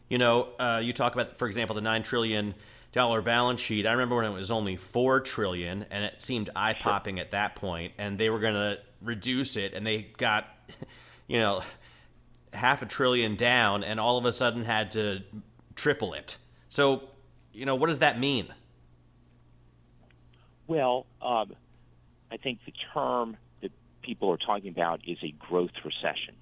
You 0.08 0.18
know, 0.18 0.48
uh, 0.58 0.80
you 0.82 0.92
talk 0.92 1.14
about, 1.14 1.38
for 1.38 1.46
example, 1.46 1.74
the 1.74 1.82
nine 1.82 2.02
trillion 2.02 2.54
dollar 2.92 3.22
balance 3.22 3.60
sheet. 3.60 3.86
I 3.86 3.92
remember 3.92 4.16
when 4.16 4.26
it 4.26 4.32
was 4.32 4.50
only 4.50 4.76
four 4.76 5.20
trillion, 5.20 5.86
and 5.90 6.04
it 6.04 6.20
seemed 6.20 6.50
eye 6.54 6.74
popping 6.74 7.18
at 7.18 7.30
that 7.32 7.56
point, 7.56 7.94
and 7.98 8.18
they 8.18 8.30
were 8.30 8.38
going 8.38 8.54
to 8.54 8.78
reduce 9.00 9.56
it, 9.56 9.72
and 9.72 9.86
they 9.86 10.08
got, 10.18 10.46
you 11.26 11.40
know, 11.40 11.62
half 12.52 12.82
a 12.82 12.86
trillion 12.86 13.34
down, 13.34 13.82
and 13.82 13.98
all 13.98 14.18
of 14.18 14.26
a 14.26 14.32
sudden 14.32 14.64
had 14.64 14.92
to 14.92 15.22
triple 15.74 16.12
it. 16.12 16.36
So, 16.68 17.08
you 17.52 17.64
know, 17.64 17.76
what 17.76 17.86
does 17.88 18.00
that 18.00 18.20
mean? 18.20 18.48
Well, 20.66 21.06
um, 21.20 21.54
I 22.30 22.36
think 22.36 22.60
the 22.66 22.72
term 22.92 23.36
that 23.62 23.72
people 24.02 24.30
are 24.30 24.36
talking 24.36 24.70
about 24.70 25.00
is 25.06 25.18
a 25.22 25.32
growth 25.32 25.72
recession. 25.84 26.34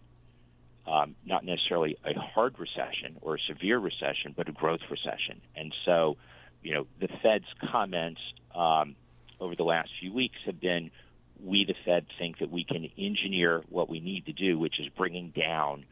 Um, 0.86 1.14
not 1.24 1.44
necessarily 1.44 1.96
a 2.04 2.18
hard 2.18 2.58
recession 2.58 3.18
or 3.20 3.36
a 3.36 3.38
severe 3.46 3.78
recession, 3.78 4.34
but 4.36 4.48
a 4.48 4.52
growth 4.52 4.80
recession. 4.90 5.40
And 5.54 5.72
so 5.84 6.16
you 6.62 6.74
know, 6.74 6.86
the 7.00 7.08
Fed's 7.22 7.46
comments 7.70 8.20
um, 8.54 8.96
over 9.40 9.56
the 9.56 9.64
last 9.64 9.90
few 10.00 10.12
weeks 10.12 10.36
have 10.46 10.60
been, 10.60 10.90
we, 11.42 11.64
the 11.64 11.74
Fed, 11.84 12.06
think 12.18 12.38
that 12.38 12.50
we 12.50 12.64
can 12.64 12.88
engineer 12.98 13.62
what 13.68 13.88
we 13.88 14.00
need 14.00 14.26
to 14.26 14.32
do, 14.32 14.58
which 14.58 14.78
is 14.78 14.88
bringing 14.96 15.30
down 15.30 15.84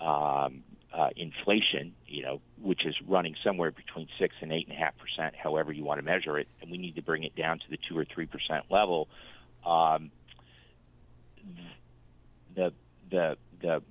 um, 0.00 0.62
uh, 0.92 1.08
inflation, 1.16 1.94
you 2.06 2.22
know, 2.22 2.40
which 2.60 2.84
is 2.84 2.94
running 3.08 3.34
somewhere 3.42 3.70
between 3.70 4.08
six 4.18 4.34
and 4.40 4.52
eight 4.52 4.68
and 4.68 4.76
a 4.76 4.78
half 4.78 4.94
percent, 4.98 5.34
however 5.34 5.72
you 5.72 5.84
want 5.84 5.98
to 5.98 6.04
measure 6.04 6.38
it, 6.38 6.46
and 6.60 6.70
we 6.70 6.78
need 6.78 6.96
to 6.96 7.02
bring 7.02 7.24
it 7.24 7.34
down 7.34 7.58
to 7.58 7.64
the 7.70 7.78
two 7.88 7.96
or 7.96 8.04
three 8.04 8.26
percent 8.26 8.64
level. 8.70 9.08
Um, 9.64 10.10
the 12.54 12.72
the 13.10 13.36
the 13.60 13.82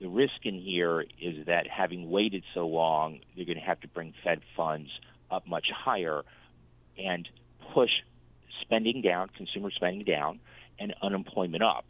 the 0.00 0.08
risk 0.08 0.44
in 0.44 0.54
here 0.54 1.04
is 1.20 1.46
that 1.46 1.68
having 1.68 2.10
waited 2.10 2.42
so 2.54 2.66
long, 2.66 3.20
they're 3.36 3.44
going 3.44 3.58
to 3.58 3.64
have 3.64 3.80
to 3.80 3.88
bring 3.88 4.12
Fed 4.24 4.40
funds 4.56 4.90
up 5.32 5.46
much 5.46 5.66
higher 5.74 6.22
and 6.98 7.28
push 7.74 7.90
spending 8.60 9.02
down, 9.02 9.28
consumer 9.36 9.70
spending 9.70 10.04
down, 10.04 10.40
and 10.78 10.94
unemployment 11.02 11.62
up. 11.62 11.84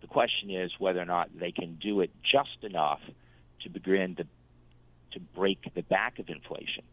The 0.00 0.06
question 0.06 0.50
is 0.50 0.70
whether 0.78 1.00
or 1.00 1.04
not 1.04 1.30
they 1.38 1.52
can 1.52 1.78
do 1.82 2.00
it 2.00 2.10
just 2.22 2.62
enough 2.62 3.00
to 3.62 3.68
begin 3.68 4.16
to, 4.16 4.24
to 5.12 5.20
break 5.34 5.58
the 5.74 5.82
back 5.82 6.18
of 6.18 6.28
inflation 6.28 6.84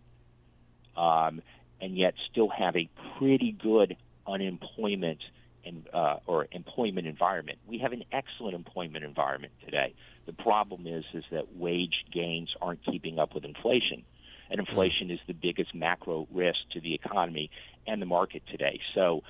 um, 0.97 1.41
and 1.81 1.97
yet 1.97 2.15
still 2.31 2.49
have 2.49 2.75
a 2.75 2.89
pretty 3.17 3.51
good 3.51 3.95
unemployment 4.27 5.19
in, 5.63 5.83
uh, 5.93 6.17
or 6.25 6.47
employment 6.51 7.07
environment. 7.07 7.59
We 7.67 7.79
have 7.79 7.91
an 7.91 8.03
excellent 8.11 8.55
employment 8.55 9.03
environment 9.03 9.53
today. 9.63 9.93
The 10.25 10.33
problem 10.33 10.87
is 10.87 11.03
is 11.13 11.23
that 11.31 11.55
wage 11.55 12.05
gains 12.11 12.49
aren't 12.61 12.83
keeping 12.83 13.19
up 13.19 13.35
with 13.35 13.45
inflation 13.45 14.03
and 14.49 14.59
inflation 14.59 15.11
is 15.11 15.19
the 15.27 15.33
biggest 15.33 15.73
macro 15.73 16.27
risk 16.31 16.59
to 16.73 16.81
the 16.81 16.93
economy 16.93 17.49
and 17.87 18.01
the 18.01 18.05
market 18.05 18.43
today. 18.49 18.79
So 18.93 19.23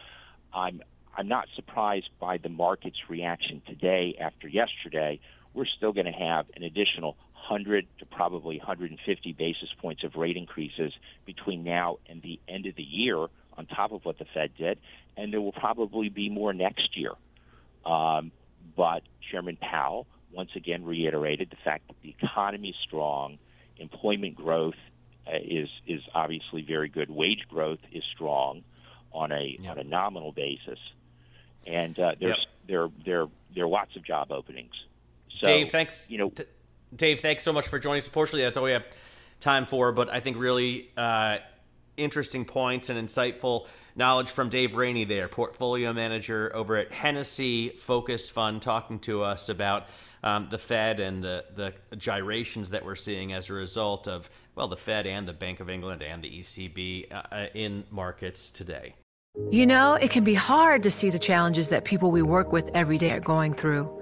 I'm 0.54 0.82
I'm 1.18 1.28
not 1.28 1.48
surprised 1.56 2.10
by 2.20 2.38
the 2.38 2.50
market's 2.50 2.98
reaction 3.10 3.62
today 3.66 4.18
after 4.20 4.48
yesterday. 4.48 5.20
We're 5.54 5.66
still 5.66 5.94
going 5.94 6.08
to 6.08 6.12
have 6.12 6.48
an 6.58 6.64
additional 6.64 7.16
100 7.48 7.88
to 8.00 8.06
probably 8.06 8.58
150 8.58 9.32
basis 9.34 9.70
points 9.82 10.04
of 10.04 10.16
rate 10.16 10.36
increases 10.36 10.92
between 11.26 11.64
now 11.64 12.00
and 12.10 12.22
the 12.22 12.40
end 12.50 12.66
of 12.66 12.76
the 12.76 12.84
year 12.84 13.28
on 13.58 13.66
top 13.66 13.94
of 13.94 14.04
what 14.04 14.18
the 14.20 14.26
Fed 14.34 14.52
did, 14.58 14.80
and 15.16 15.32
there 15.32 15.40
will 15.40 15.54
probably 15.54 16.10
be 16.10 16.30
more 16.30 16.54
next 16.54 16.98
year. 16.98 17.12
Um, 17.86 18.32
but 18.76 19.04
Chairman 19.32 19.58
Powell 19.58 20.08
once 20.34 20.50
again 20.56 20.84
reiterated 20.84 21.50
the 21.50 21.58
fact 21.64 21.88
that 21.88 21.96
the 22.02 22.14
economy 22.22 22.70
is 22.70 22.76
strong, 22.86 23.38
employment 23.78 24.36
growth 24.36 24.76
is 25.34 25.70
is 25.88 26.02
obviously 26.14 26.62
very 26.62 26.90
good. 26.90 27.10
Wage 27.10 27.46
growth 27.50 27.80
is 27.92 28.04
strong 28.14 28.64
on 29.12 29.32
a 29.32 29.58
yep. 29.60 29.72
on 29.72 29.80
a 29.80 29.84
nominal 29.84 30.32
basis, 30.32 30.80
and 31.66 31.98
uh, 32.00 32.12
there's 32.20 32.38
yep. 32.38 32.68
there 32.68 32.88
there 33.06 33.26
there 33.54 33.64
are 33.66 33.70
lots 33.70 33.96
of 33.96 34.04
job 34.04 34.32
openings. 34.32 34.74
So, 35.34 35.48
Dave, 35.48 35.72
thanks. 35.72 36.10
You 36.10 36.18
know, 36.18 36.30
T- 36.30 36.44
Dave, 36.96 37.22
thanks 37.22 37.44
so 37.44 37.52
much 37.52 37.68
for 37.68 37.80
joining 37.80 38.00
us. 38.00 38.08
Unfortunately, 38.08 38.44
that's 38.44 38.58
all 38.58 38.64
we 38.64 38.72
have 38.72 38.86
time 39.40 39.66
for, 39.66 39.92
but 39.92 40.10
I 40.10 40.20
think 40.20 40.38
really 40.38 40.90
uh, 40.96 41.38
interesting 41.98 42.46
points 42.46 42.90
and 42.90 43.10
insightful 43.10 43.68
knowledge 43.96 44.30
from 44.30 44.50
Dave 44.50 44.76
Rainey 44.76 45.06
there, 45.06 45.28
portfolio 45.28 45.94
manager 45.94 46.52
over 46.54 46.76
at 46.78 46.92
Hennessy 46.92 47.70
Focus 47.70 48.30
Fund, 48.30 48.62
talking 48.62 49.00
to 49.00 49.24
us 49.24 49.50
about 49.50 49.88
um, 50.24 50.48
the 50.50 50.58
Fed 50.58 51.00
and 51.00 51.24
the, 51.24 51.46
the 51.56 51.74
gyrations 51.98 52.70
that 52.72 52.84
we're 52.84 52.96
seeing 52.96 53.34
as 53.34 53.50
a 53.50 53.54
result 53.54 54.08
of, 54.08 54.30
well, 54.56 54.68
the 54.68 54.78
Fed 54.78 55.08
and 55.08 55.28
the 55.28 55.34
Bank 55.34 55.60
of 55.60 55.70
England 55.70 56.02
and 56.02 56.24
the 56.24 56.40
ECB 56.40 57.12
uh, 57.12 57.22
uh, 57.32 57.46
in 57.54 57.84
markets 57.92 58.52
today. 58.52 58.96
You 59.52 59.68
know, 59.68 59.94
it 59.96 60.12
can 60.12 60.24
be 60.24 60.34
hard 60.34 60.84
to 60.84 60.92
see 60.92 61.10
the 61.10 61.20
challenges 61.20 61.70
that 61.70 61.84
people 61.84 62.10
we 62.10 62.22
work 62.22 62.52
with 62.52 62.72
every 62.74 62.98
day 62.98 63.12
are 63.12 63.20
going 63.20 63.54
through. 63.54 64.02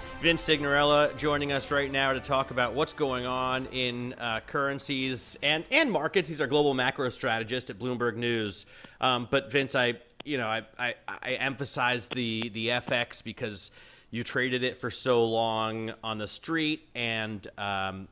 Vince 0.21 0.47
Cignarella 0.47 1.17
joining 1.17 1.51
us 1.51 1.71
right 1.71 1.91
now 1.91 2.13
to 2.13 2.19
talk 2.19 2.51
about 2.51 2.75
what's 2.75 2.93
going 2.93 3.25
on 3.25 3.65
in 3.71 4.13
uh, 4.19 4.39
currencies 4.45 5.35
and, 5.41 5.63
and 5.71 5.91
markets. 5.91 6.29
He's 6.29 6.39
our 6.39 6.45
global 6.45 6.75
macro 6.75 7.09
strategist 7.09 7.71
at 7.71 7.79
Bloomberg 7.79 8.17
News. 8.17 8.67
Um, 9.01 9.27
but 9.31 9.51
Vince, 9.51 9.73
I 9.73 9.95
you 10.23 10.37
know 10.37 10.45
I, 10.45 10.61
I, 10.77 10.93
I 11.07 11.31
emphasize 11.33 12.07
the 12.07 12.49
the 12.49 12.67
FX 12.67 13.23
because 13.23 13.71
you 14.11 14.23
traded 14.23 14.61
it 14.61 14.77
for 14.77 14.91
so 14.91 15.25
long 15.25 15.91
on 16.03 16.19
the 16.19 16.27
street, 16.27 16.87
and 16.93 17.47
um, 17.57 18.07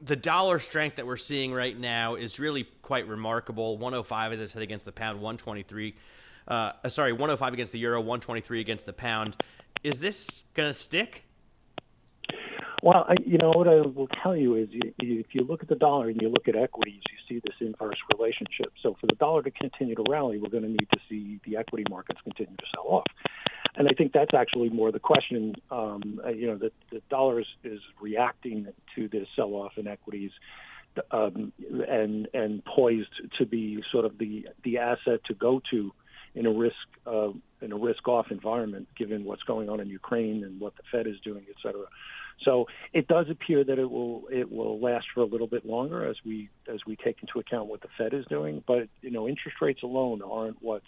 the 0.00 0.16
dollar 0.16 0.58
strength 0.58 0.96
that 0.96 1.06
we're 1.06 1.16
seeing 1.16 1.52
right 1.52 1.78
now 1.78 2.16
is 2.16 2.40
really 2.40 2.64
quite 2.82 3.06
remarkable. 3.06 3.78
105, 3.78 4.32
as 4.32 4.42
I 4.42 4.46
said, 4.46 4.62
against 4.62 4.86
the 4.86 4.92
pound, 4.92 5.18
123. 5.18 5.94
Uh, 6.48 6.72
sorry, 6.88 7.12
105 7.12 7.52
against 7.52 7.70
the 7.70 7.78
euro, 7.78 8.00
123 8.00 8.60
against 8.60 8.86
the 8.86 8.92
pound. 8.92 9.36
Is 9.82 9.98
this 9.98 10.44
going 10.54 10.68
to 10.68 10.74
stick? 10.74 11.24
Well, 12.82 13.04
I, 13.08 13.14
you 13.24 13.38
know 13.38 13.50
what 13.50 13.68
I 13.68 13.80
will 13.80 14.08
tell 14.22 14.36
you 14.36 14.56
is, 14.56 14.68
you, 14.72 14.92
if 14.98 15.26
you 15.32 15.44
look 15.44 15.62
at 15.62 15.68
the 15.68 15.76
dollar 15.76 16.08
and 16.08 16.20
you 16.20 16.28
look 16.28 16.48
at 16.48 16.56
equities, 16.56 17.00
you 17.10 17.16
see 17.28 17.40
this 17.44 17.54
inverse 17.60 17.98
relationship. 18.16 18.72
So, 18.82 18.96
for 19.00 19.06
the 19.06 19.14
dollar 19.14 19.42
to 19.42 19.50
continue 19.52 19.94
to 19.94 20.04
rally, 20.08 20.38
we're 20.38 20.50
going 20.50 20.64
to 20.64 20.68
need 20.68 20.88
to 20.92 20.98
see 21.08 21.40
the 21.44 21.56
equity 21.56 21.84
markets 21.88 22.20
continue 22.24 22.56
to 22.56 22.64
sell 22.74 22.86
off. 22.88 23.06
And 23.76 23.88
I 23.88 23.92
think 23.96 24.12
that's 24.12 24.34
actually 24.34 24.68
more 24.68 24.90
the 24.90 24.98
question. 24.98 25.54
Um, 25.70 26.20
you 26.34 26.48
know, 26.48 26.56
that 26.58 26.72
the 26.90 27.00
dollar 27.08 27.40
is, 27.40 27.46
is 27.64 27.80
reacting 28.00 28.66
to 28.96 29.08
this 29.08 29.26
sell-off 29.34 29.72
in 29.76 29.86
equities. 29.86 30.32
Um, 31.10 31.54
and 31.88 32.28
and 32.34 32.62
poised 32.66 33.08
to 33.38 33.46
be 33.46 33.82
sort 33.90 34.04
of 34.04 34.18
the 34.18 34.46
the 34.62 34.76
asset 34.76 35.24
to 35.24 35.32
go 35.32 35.62
to 35.70 35.90
in 36.34 36.44
a 36.44 36.50
risk 36.50 36.76
uh, 37.06 37.28
in 37.62 37.72
a 37.72 37.76
risk 37.76 38.06
off 38.08 38.26
environment, 38.30 38.88
given 38.96 39.24
what's 39.24 39.42
going 39.42 39.68
on 39.68 39.80
in 39.80 39.88
Ukraine 39.88 40.44
and 40.44 40.60
what 40.60 40.74
the 40.76 40.82
Fed 40.90 41.06
is 41.06 41.16
doing, 41.24 41.44
et 41.48 41.56
cetera. 41.62 41.86
So 42.44 42.66
it 42.92 43.06
does 43.08 43.26
appear 43.30 43.62
that 43.64 43.78
it 43.78 43.90
will 43.90 44.24
it 44.30 44.50
will 44.50 44.80
last 44.80 45.06
for 45.14 45.20
a 45.20 45.26
little 45.26 45.46
bit 45.46 45.64
longer 45.64 46.08
as 46.08 46.16
we 46.24 46.48
as 46.72 46.80
we 46.86 46.96
take 46.96 47.18
into 47.22 47.38
account 47.38 47.68
what 47.68 47.80
the 47.80 47.88
Fed 47.96 48.14
is 48.14 48.24
doing. 48.26 48.62
But 48.66 48.88
you 49.00 49.10
know, 49.10 49.28
interest 49.28 49.58
rates 49.60 49.82
alone 49.82 50.22
aren't 50.22 50.62
what's 50.62 50.84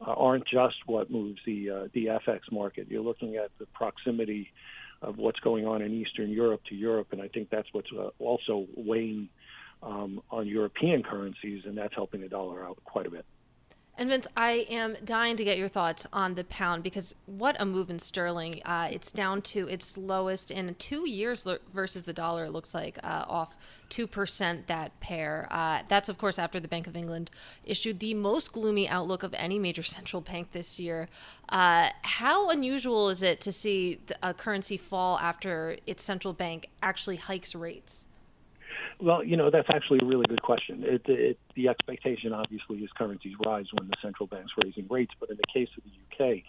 uh, 0.00 0.12
aren't 0.12 0.46
just 0.46 0.76
what 0.86 1.10
moves 1.10 1.40
the 1.46 1.70
uh, 1.70 1.88
the 1.92 2.06
FX 2.06 2.40
market. 2.52 2.88
You're 2.90 3.02
looking 3.02 3.36
at 3.36 3.50
the 3.58 3.66
proximity 3.66 4.52
of 5.00 5.16
what's 5.16 5.40
going 5.40 5.66
on 5.66 5.80
in 5.80 5.92
Eastern 5.92 6.30
Europe 6.30 6.60
to 6.68 6.74
Europe, 6.74 7.08
and 7.12 7.22
I 7.22 7.28
think 7.28 7.50
that's 7.50 7.68
what's 7.72 7.90
uh, 7.96 8.10
also 8.18 8.66
weighing 8.76 9.28
um, 9.82 10.20
on 10.30 10.46
European 10.46 11.02
currencies, 11.02 11.62
and 11.64 11.78
that's 11.78 11.94
helping 11.94 12.20
the 12.20 12.28
dollar 12.28 12.64
out 12.64 12.78
quite 12.84 13.06
a 13.06 13.10
bit. 13.10 13.24
And 13.98 14.08
Vince, 14.10 14.28
I 14.36 14.64
am 14.70 14.96
dying 15.04 15.36
to 15.38 15.42
get 15.42 15.58
your 15.58 15.66
thoughts 15.66 16.06
on 16.12 16.36
the 16.36 16.44
pound 16.44 16.84
because 16.84 17.16
what 17.26 17.56
a 17.58 17.66
move 17.66 17.90
in 17.90 17.98
sterling. 17.98 18.62
Uh, 18.64 18.88
it's 18.92 19.10
down 19.10 19.42
to 19.42 19.66
its 19.66 19.98
lowest 19.98 20.52
in 20.52 20.72
two 20.76 21.08
years 21.08 21.44
versus 21.74 22.04
the 22.04 22.12
dollar, 22.12 22.44
it 22.44 22.52
looks 22.52 22.74
like, 22.74 23.00
uh, 23.02 23.24
off 23.28 23.56
2% 23.90 24.66
that 24.66 25.00
pair. 25.00 25.48
Uh, 25.50 25.82
that's, 25.88 26.08
of 26.08 26.16
course, 26.16 26.38
after 26.38 26.60
the 26.60 26.68
Bank 26.68 26.86
of 26.86 26.94
England 26.94 27.32
issued 27.64 27.98
the 27.98 28.14
most 28.14 28.52
gloomy 28.52 28.88
outlook 28.88 29.24
of 29.24 29.34
any 29.34 29.58
major 29.58 29.82
central 29.98 30.22
bank 30.22 30.52
this 30.52 30.78
year. 30.78 31.08
Uh, 31.48 31.88
how 32.02 32.50
unusual 32.50 33.08
is 33.08 33.24
it 33.24 33.40
to 33.40 33.50
see 33.50 33.98
a 34.22 34.32
currency 34.32 34.76
fall 34.76 35.18
after 35.18 35.76
its 35.88 36.04
central 36.04 36.32
bank 36.32 36.68
actually 36.82 37.16
hikes 37.16 37.52
rates? 37.52 38.07
Well, 39.00 39.24
you 39.24 39.36
know, 39.36 39.50
that's 39.50 39.68
actually 39.72 40.00
a 40.02 40.04
really 40.04 40.26
good 40.28 40.42
question. 40.42 40.82
It, 40.84 41.02
it, 41.06 41.38
the 41.54 41.68
expectation, 41.68 42.32
obviously, 42.32 42.78
is 42.78 42.90
currencies 42.96 43.34
rise 43.44 43.66
when 43.72 43.88
the 43.88 43.96
central 44.02 44.26
bank's 44.26 44.52
raising 44.62 44.86
rates. 44.88 45.12
But 45.18 45.30
in 45.30 45.36
the 45.36 45.52
case 45.52 45.68
of 45.76 45.84
the 45.84 46.24
UK, 46.24 46.42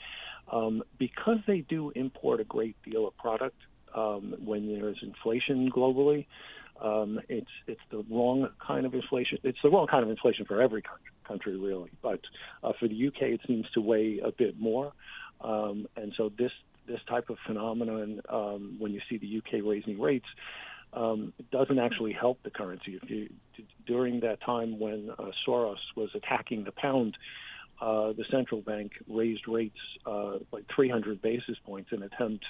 um, 0.51 0.83
because 0.97 1.37
they 1.47 1.59
do 1.61 1.91
import 1.91 2.39
a 2.39 2.43
great 2.43 2.75
deal 2.83 3.07
of 3.07 3.15
product 3.17 3.57
um, 3.95 4.35
when 4.43 4.67
there's 4.67 4.97
inflation 5.01 5.71
globally, 5.71 6.25
um, 6.81 7.19
it's 7.27 7.49
it's 7.67 7.81
the 7.91 8.05
wrong 8.09 8.49
kind 8.65 8.85
of 8.85 8.93
inflation. 8.93 9.37
It's 9.43 9.59
the 9.61 9.69
wrong 9.69 9.87
kind 9.87 10.03
of 10.03 10.09
inflation 10.09 10.45
for 10.45 10.61
every 10.61 10.81
country, 10.81 11.11
country 11.27 11.57
really. 11.57 11.91
But 12.01 12.21
uh, 12.63 12.71
for 12.79 12.87
the 12.87 13.07
UK, 13.07 13.21
it 13.21 13.41
seems 13.47 13.65
to 13.73 13.81
weigh 13.81 14.19
a 14.23 14.31
bit 14.31 14.59
more. 14.59 14.93
Um, 15.41 15.87
and 15.95 16.13
so 16.15 16.31
this 16.37 16.51
this 16.87 16.99
type 17.07 17.29
of 17.29 17.37
phenomenon, 17.45 18.21
um, 18.29 18.75
when 18.79 18.93
you 18.93 19.01
see 19.09 19.17
the 19.17 19.37
UK 19.37 19.63
raising 19.63 19.99
rates, 19.99 20.25
um, 20.93 21.33
it 21.37 21.49
doesn't 21.51 21.79
actually 21.79 22.13
help 22.13 22.41
the 22.43 22.49
currency. 22.49 22.99
If 23.01 23.09
you 23.09 23.29
during 23.85 24.19
that 24.21 24.41
time 24.41 24.79
when 24.79 25.09
uh, 25.17 25.31
Soros 25.45 25.77
was 25.95 26.09
attacking 26.13 26.63
the 26.63 26.71
pound, 26.71 27.17
uh, 27.81 28.13
the 28.13 28.25
central 28.29 28.61
bank 28.61 28.91
raised 29.07 29.47
rates 29.47 29.79
uh, 30.05 30.37
like 30.51 30.65
300 30.75 31.21
basis 31.21 31.57
points 31.65 31.91
in 31.91 32.03
an 32.03 32.09
attempt 32.13 32.45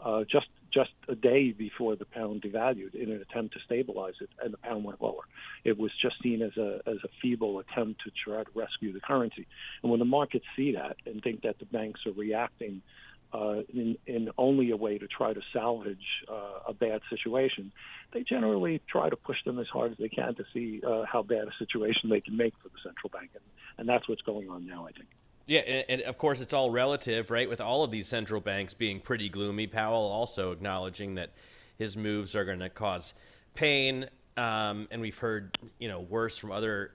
uh, 0.00 0.24
just 0.30 0.46
just 0.72 0.90
a 1.08 1.14
day 1.14 1.50
before 1.50 1.96
the 1.96 2.04
pound 2.04 2.42
devalued 2.42 2.94
in 2.94 3.10
an 3.10 3.22
attempt 3.22 3.54
to 3.54 3.60
stabilize 3.64 4.14
it, 4.20 4.28
and 4.42 4.52
the 4.52 4.58
pound 4.58 4.84
went 4.84 5.00
lower. 5.00 5.22
It 5.64 5.78
was 5.78 5.90
just 6.00 6.16
seen 6.22 6.42
as 6.42 6.56
a 6.56 6.80
as 6.86 6.98
a 7.04 7.08
feeble 7.20 7.58
attempt 7.58 8.02
to 8.04 8.10
try 8.24 8.44
to 8.44 8.50
rescue 8.54 8.92
the 8.92 9.00
currency. 9.00 9.46
And 9.82 9.90
when 9.90 9.98
the 9.98 10.04
markets 10.04 10.44
see 10.56 10.72
that 10.72 10.96
and 11.06 11.22
think 11.22 11.42
that 11.42 11.58
the 11.58 11.64
banks 11.66 12.00
are 12.06 12.12
reacting 12.12 12.82
uh, 13.32 13.60
in, 13.72 13.96
in 14.06 14.30
only 14.38 14.70
a 14.70 14.76
way 14.76 14.98
to 14.98 15.06
try 15.06 15.32
to 15.32 15.40
salvage 15.52 16.24
uh, 16.30 16.60
a 16.68 16.72
bad 16.72 17.00
situation, 17.10 17.72
they 18.12 18.22
generally 18.22 18.80
try 18.88 19.10
to 19.10 19.16
push 19.16 19.36
them 19.44 19.58
as 19.58 19.66
hard 19.68 19.92
as 19.92 19.98
they 19.98 20.08
can 20.08 20.34
to 20.34 20.44
see 20.52 20.80
uh, 20.86 21.04
how 21.04 21.22
bad 21.22 21.46
a 21.46 21.52
situation 21.58 22.08
they 22.08 22.20
can 22.20 22.36
make 22.36 22.54
for 22.62 22.68
the 22.68 22.78
central 22.82 23.10
bank, 23.10 23.30
and, 23.34 23.44
and 23.76 23.88
that's 23.88 24.08
what's 24.08 24.22
going 24.22 24.48
on 24.48 24.66
now, 24.66 24.86
I 24.86 24.92
think. 24.92 25.08
Yeah, 25.46 25.60
and, 25.60 25.84
and, 25.88 26.02
of 26.02 26.18
course 26.18 26.40
it's 26.40 26.52
all 26.52 26.70
relative, 26.70 27.30
right? 27.30 27.48
With 27.48 27.60
all 27.60 27.82
of 27.82 27.90
these 27.90 28.06
central 28.06 28.40
banks 28.40 28.74
being 28.74 29.00
pretty 29.00 29.30
gloomy, 29.30 29.66
Powell 29.66 30.06
also 30.10 30.52
acknowledging 30.52 31.14
that 31.14 31.32
his 31.78 31.96
moves 31.96 32.34
are 32.34 32.44
going 32.44 32.58
to 32.58 32.68
cause 32.68 33.14
pain, 33.54 34.08
um, 34.36 34.88
and 34.90 35.00
we've 35.00 35.16
heard 35.16 35.56
you 35.78 35.88
know 35.88 36.00
worse 36.00 36.36
from 36.36 36.52
other 36.52 36.92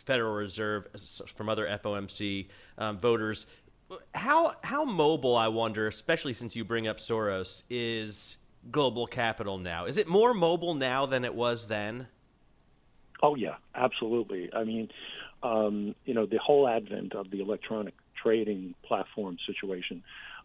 Federal 0.00 0.34
Reserve, 0.34 0.86
from 1.36 1.48
other 1.48 1.66
FOMC 1.66 2.48
um, 2.76 2.98
voters 2.98 3.46
how 4.14 4.54
how 4.62 4.84
mobile 4.84 5.36
I 5.36 5.48
wonder, 5.48 5.86
especially 5.86 6.32
since 6.32 6.54
you 6.54 6.64
bring 6.64 6.88
up 6.88 6.98
Soros, 6.98 7.62
is 7.70 8.36
global 8.70 9.06
capital 9.06 9.58
now? 9.58 9.86
Is 9.86 9.96
it 9.96 10.08
more 10.08 10.34
mobile 10.34 10.74
now 10.74 11.06
than 11.06 11.24
it 11.24 11.34
was 11.34 11.66
then? 11.66 12.06
Oh 13.22 13.34
yeah, 13.34 13.56
absolutely. 13.74 14.50
I 14.54 14.64
mean, 14.64 14.88
um, 15.42 15.94
you 16.04 16.14
know, 16.14 16.26
the 16.26 16.38
whole 16.38 16.68
advent 16.68 17.14
of 17.14 17.30
the 17.30 17.40
electronic 17.40 17.94
trading 18.14 18.74
platform 18.84 19.38
situation 19.46 20.02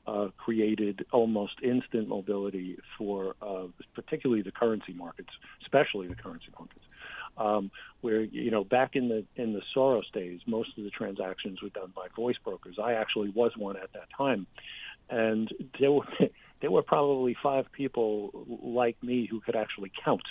uh, 0.07 0.27
created 0.37 1.05
almost 1.11 1.53
instant 1.61 2.07
mobility 2.07 2.77
for 2.97 3.35
uh, 3.41 3.65
particularly 3.93 4.41
the 4.41 4.51
currency 4.51 4.93
markets, 4.93 5.29
especially 5.61 6.07
the 6.07 6.15
currency 6.15 6.47
markets 6.57 6.82
um, 7.37 7.71
where 8.01 8.21
you 8.21 8.51
know 8.51 8.63
back 8.63 8.95
in 8.95 9.09
the 9.09 9.25
in 9.35 9.53
the 9.53 9.61
Soros 9.75 10.11
days, 10.13 10.41
most 10.45 10.77
of 10.77 10.83
the 10.83 10.89
transactions 10.89 11.61
were 11.61 11.69
done 11.69 11.91
by 11.95 12.07
voice 12.15 12.37
brokers. 12.43 12.77
I 12.81 12.93
actually 12.93 13.29
was 13.29 13.51
one 13.57 13.77
at 13.77 13.93
that 13.93 14.07
time, 14.17 14.47
and 15.09 15.49
there 15.79 15.91
were 15.91 16.05
there 16.61 16.71
were 16.71 16.83
probably 16.83 17.35
five 17.41 17.71
people 17.71 18.31
like 18.63 19.01
me 19.03 19.27
who 19.29 19.41
could 19.41 19.55
actually 19.55 19.91
count. 20.03 20.23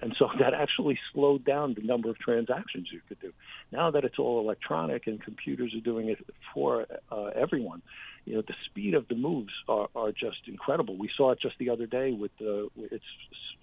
And 0.00 0.14
so 0.18 0.28
that 0.38 0.52
actually 0.52 0.98
slowed 1.12 1.44
down 1.44 1.74
the 1.74 1.80
number 1.80 2.10
of 2.10 2.18
transactions 2.18 2.88
you 2.92 3.00
could 3.08 3.20
do. 3.20 3.32
Now 3.72 3.90
that 3.90 4.04
it's 4.04 4.18
all 4.18 4.40
electronic 4.40 5.06
and 5.06 5.22
computers 5.22 5.74
are 5.74 5.80
doing 5.80 6.08
it 6.08 6.18
for 6.52 6.86
uh, 7.10 7.26
everyone, 7.34 7.82
you 8.26 8.34
know 8.34 8.42
the 8.42 8.54
speed 8.66 8.94
of 8.94 9.08
the 9.08 9.14
moves 9.14 9.52
are, 9.68 9.88
are 9.94 10.12
just 10.12 10.48
incredible. 10.48 10.96
We 10.96 11.08
saw 11.16 11.30
it 11.30 11.40
just 11.40 11.54
the 11.58 11.70
other 11.70 11.86
day 11.86 12.12
with 12.12 12.32
the 12.38 12.68
it's 12.76 13.04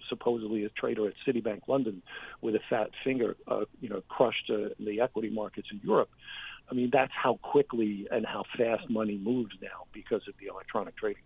supposedly 0.08 0.64
a 0.64 0.70
trader 0.70 1.06
at 1.06 1.14
Citibank 1.26 1.68
London 1.68 2.02
with 2.40 2.54
a 2.54 2.60
fat 2.68 2.90
finger, 3.04 3.36
uh, 3.46 3.64
you 3.80 3.88
know, 3.88 4.02
crushed 4.08 4.50
uh, 4.50 4.70
the 4.78 5.00
equity 5.00 5.30
markets 5.30 5.68
in 5.70 5.80
Europe. 5.84 6.10
I 6.70 6.74
mean, 6.74 6.90
that's 6.92 7.12
how 7.12 7.38
quickly 7.42 8.08
and 8.10 8.24
how 8.24 8.44
fast 8.56 8.88
money 8.88 9.18
moves 9.22 9.52
now 9.60 9.84
because 9.92 10.22
of 10.28 10.34
the 10.40 10.46
electronic 10.46 10.96
trading. 10.96 11.22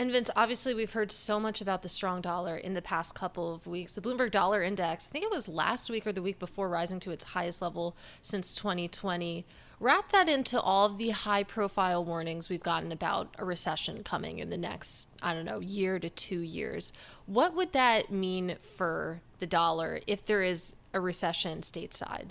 And 0.00 0.10
Vince, 0.12 0.30
obviously, 0.34 0.72
we've 0.72 0.94
heard 0.94 1.12
so 1.12 1.38
much 1.38 1.60
about 1.60 1.82
the 1.82 1.88
strong 1.90 2.22
dollar 2.22 2.56
in 2.56 2.72
the 2.72 2.80
past 2.80 3.14
couple 3.14 3.52
of 3.52 3.66
weeks. 3.66 3.94
The 3.94 4.00
Bloomberg 4.00 4.30
Dollar 4.30 4.62
Index, 4.62 5.06
I 5.06 5.12
think 5.12 5.26
it 5.26 5.30
was 5.30 5.46
last 5.46 5.90
week 5.90 6.06
or 6.06 6.12
the 6.12 6.22
week 6.22 6.38
before, 6.38 6.70
rising 6.70 7.00
to 7.00 7.10
its 7.10 7.22
highest 7.22 7.60
level 7.60 7.94
since 8.22 8.54
2020. 8.54 9.44
Wrap 9.78 10.10
that 10.12 10.26
into 10.26 10.58
all 10.58 10.86
of 10.86 10.96
the 10.96 11.10
high 11.10 11.42
profile 11.42 12.02
warnings 12.02 12.48
we've 12.48 12.62
gotten 12.62 12.92
about 12.92 13.34
a 13.38 13.44
recession 13.44 14.02
coming 14.02 14.38
in 14.38 14.48
the 14.48 14.56
next, 14.56 15.06
I 15.20 15.34
don't 15.34 15.44
know, 15.44 15.60
year 15.60 15.98
to 15.98 16.08
two 16.08 16.40
years. 16.40 16.94
What 17.26 17.54
would 17.54 17.74
that 17.74 18.10
mean 18.10 18.56
for 18.78 19.20
the 19.38 19.46
dollar 19.46 20.00
if 20.06 20.24
there 20.24 20.42
is 20.42 20.76
a 20.94 21.00
recession 21.00 21.60
stateside? 21.60 22.30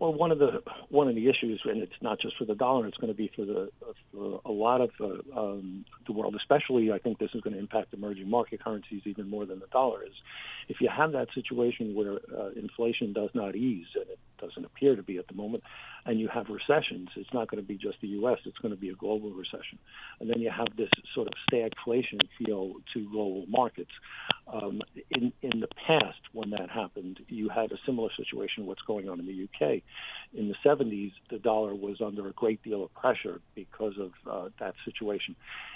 Well, 0.00 0.12
one 0.12 0.32
of 0.32 0.38
the 0.38 0.62
one 0.88 1.08
of 1.08 1.14
the 1.14 1.28
issues, 1.28 1.60
and 1.64 1.80
it's 1.80 1.92
not 2.02 2.20
just 2.20 2.36
for 2.36 2.44
the 2.44 2.54
dollar; 2.54 2.86
it's 2.86 2.96
going 2.96 3.12
to 3.12 3.16
be 3.16 3.30
for 3.34 3.44
the 3.44 3.70
for 4.12 4.40
a 4.44 4.50
lot 4.50 4.80
of 4.80 4.90
uh, 5.00 5.40
um, 5.40 5.84
the 6.06 6.12
world. 6.12 6.34
Especially, 6.34 6.90
I 6.90 6.98
think 6.98 7.18
this 7.18 7.30
is 7.34 7.40
going 7.40 7.54
to 7.54 7.60
impact 7.60 7.94
emerging 7.94 8.28
market 8.28 8.62
currencies 8.62 9.02
even 9.04 9.30
more 9.30 9.46
than 9.46 9.60
the 9.60 9.66
dollar 9.68 10.04
is. 10.04 10.12
If 10.68 10.80
you 10.80 10.88
have 10.88 11.12
that 11.12 11.28
situation 11.34 11.94
where 11.94 12.14
uh, 12.36 12.50
inflation 12.56 13.12
does 13.12 13.30
not 13.34 13.54
ease, 13.54 13.86
and 13.94 14.04
it 14.08 14.18
doesn't 14.40 14.64
appear 14.64 14.96
to 14.96 15.02
be 15.02 15.18
at 15.18 15.28
the 15.28 15.34
moment, 15.34 15.62
and 16.06 16.18
you 16.18 16.28
have 16.28 16.46
recessions, 16.48 17.10
it's 17.16 17.32
not 17.32 17.48
going 17.48 17.62
to 17.62 17.66
be 17.66 17.76
just 17.76 18.00
the 18.00 18.08
U.S. 18.08 18.38
It's 18.46 18.58
going 18.58 18.74
to 18.74 18.80
be 18.80 18.90
a 18.90 18.94
global 18.94 19.30
recession, 19.30 19.78
and 20.20 20.28
then 20.28 20.40
you 20.40 20.50
have 20.50 20.76
this 20.76 20.90
sort 21.14 21.28
of 21.28 21.34
stagflation 21.50 22.20
feel 22.38 22.74
to 22.94 23.10
global 23.10 23.44
markets. 23.48 23.92
Um, 24.46 24.82
in 25.10 25.32
in 25.40 25.60
the 25.60 25.68
past, 25.86 26.18
when 26.32 26.50
that 26.50 26.68
happened, 26.68 27.20
you 27.28 27.48
had 27.48 27.72
a 27.72 27.76
similar 27.86 28.10
situation. 28.16 28.66
What's 28.66 28.82
going 28.82 29.08
on 29.08 29.18
in 29.18 29.26
the 29.26 29.44
UK? 29.44 29.82
In 30.34 30.48
the 30.48 30.54
70s, 30.64 31.12
the 31.30 31.38
dollar 31.38 31.74
was 31.74 32.00
under 32.04 32.28
a 32.28 32.32
great 32.32 32.62
deal 32.62 32.84
of 32.84 32.92
pressure 32.94 33.40
because 33.54 33.94
of 33.98 34.12
uh, 34.30 34.50
that 34.60 34.74
situation. 34.84 35.34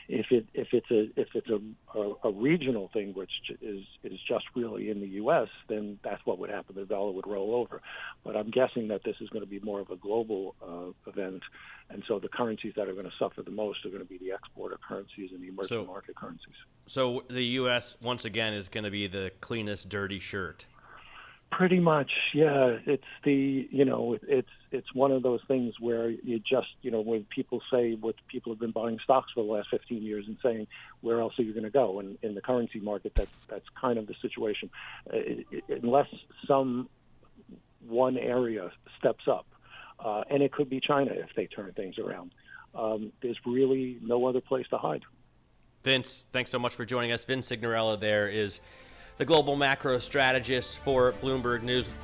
If 0.08 0.26
it 0.30 0.46
if 0.52 0.68
it's 0.72 0.90
a 0.90 1.08
if 1.18 1.28
it's 1.34 1.48
a, 1.48 1.98
a, 1.98 2.14
a 2.24 2.32
regional 2.32 2.90
thing, 2.92 3.14
which 3.14 3.30
is 3.62 3.84
is 4.04 4.20
just 4.28 4.44
really 4.54 4.90
in 4.90 5.00
the 5.00 5.08
U.S., 5.22 5.48
then 5.68 5.98
that's 6.04 6.24
what 6.26 6.38
would 6.38 6.50
happen. 6.50 6.74
The 6.74 6.84
dollar 6.84 7.12
would 7.12 7.26
roll 7.26 7.54
over. 7.54 7.80
But 8.22 8.36
I'm 8.36 8.50
guessing 8.50 8.88
that 8.88 9.02
this 9.02 9.16
is 9.20 9.30
going 9.30 9.44
to 9.44 9.50
be 9.50 9.60
more 9.60 9.80
of 9.80 9.90
a 9.90 9.96
global 9.96 10.54
uh, 10.62 11.10
event, 11.10 11.42
and 11.90 12.02
so 12.06 12.18
the 12.18 12.28
currencies 12.28 12.74
that 12.76 12.88
are 12.88 12.92
going 12.92 13.06
to 13.06 13.12
suffer 13.18 13.42
the 13.42 13.50
most 13.50 13.84
are 13.84 13.88
going 13.88 14.02
to 14.02 14.08
be 14.08 14.18
the 14.18 14.32
exporter 14.32 14.78
currencies 14.86 15.30
and 15.32 15.42
the 15.42 15.48
emerging 15.48 15.68
So- 15.68 15.84
market 15.84 16.16
currencies. 16.16 16.54
So 16.86 17.24
the 17.28 17.44
U.S. 17.44 17.96
once 18.00 18.24
again 18.24 18.54
is 18.54 18.68
going 18.68 18.84
to 18.84 18.90
be 18.90 19.06
the 19.06 19.30
cleanest 19.40 19.88
dirty 19.88 20.18
shirt. 20.18 20.64
Pretty 21.50 21.80
much, 21.80 22.10
yeah. 22.34 22.76
It's 22.84 23.02
the 23.24 23.66
you 23.70 23.86
know 23.86 24.18
it's 24.28 24.50
it's 24.70 24.94
one 24.94 25.12
of 25.12 25.22
those 25.22 25.40
things 25.48 25.74
where 25.80 26.10
you 26.10 26.38
just 26.38 26.68
you 26.82 26.90
know 26.90 27.00
when 27.00 27.24
people 27.34 27.62
say 27.72 27.94
what 27.94 28.16
people 28.28 28.52
have 28.52 28.60
been 28.60 28.70
buying 28.70 28.98
stocks 29.02 29.32
for 29.34 29.42
the 29.44 29.50
last 29.50 29.68
15 29.70 30.02
years 30.02 30.26
and 30.26 30.36
saying 30.42 30.66
where 31.00 31.20
else 31.20 31.38
are 31.38 31.42
you 31.42 31.54
going 31.54 31.64
to 31.64 31.70
go 31.70 32.00
and 32.00 32.18
in 32.20 32.34
the 32.34 32.42
currency 32.42 32.80
market 32.80 33.14
that's 33.14 33.30
that's 33.48 33.64
kind 33.80 33.98
of 33.98 34.06
the 34.06 34.14
situation 34.20 34.68
uh, 35.10 35.16
it, 35.16 35.46
it, 35.50 35.82
unless 35.82 36.08
some 36.46 36.86
one 37.86 38.18
area 38.18 38.70
steps 38.98 39.26
up 39.26 39.46
uh, 40.00 40.22
and 40.30 40.42
it 40.42 40.52
could 40.52 40.68
be 40.70 40.80
China 40.80 41.12
if 41.12 41.30
they 41.36 41.46
turn 41.46 41.72
things 41.72 41.98
around. 41.98 42.32
Um, 42.74 43.12
there's 43.22 43.38
really 43.46 43.98
no 44.02 44.26
other 44.26 44.40
place 44.40 44.66
to 44.70 44.78
hide. 44.78 45.02
Vince, 45.84 46.26
thanks 46.32 46.50
so 46.50 46.58
much 46.58 46.74
for 46.74 46.84
joining 46.84 47.12
us. 47.12 47.24
Vince 47.24 47.48
Cignarella 47.48 47.98
there 47.98 48.28
is 48.28 48.60
the 49.16 49.24
global 49.24 49.56
macro 49.56 49.98
strategist 49.98 50.78
for 50.78 51.12
Bloomberg 51.22 51.62
News. 51.62 51.94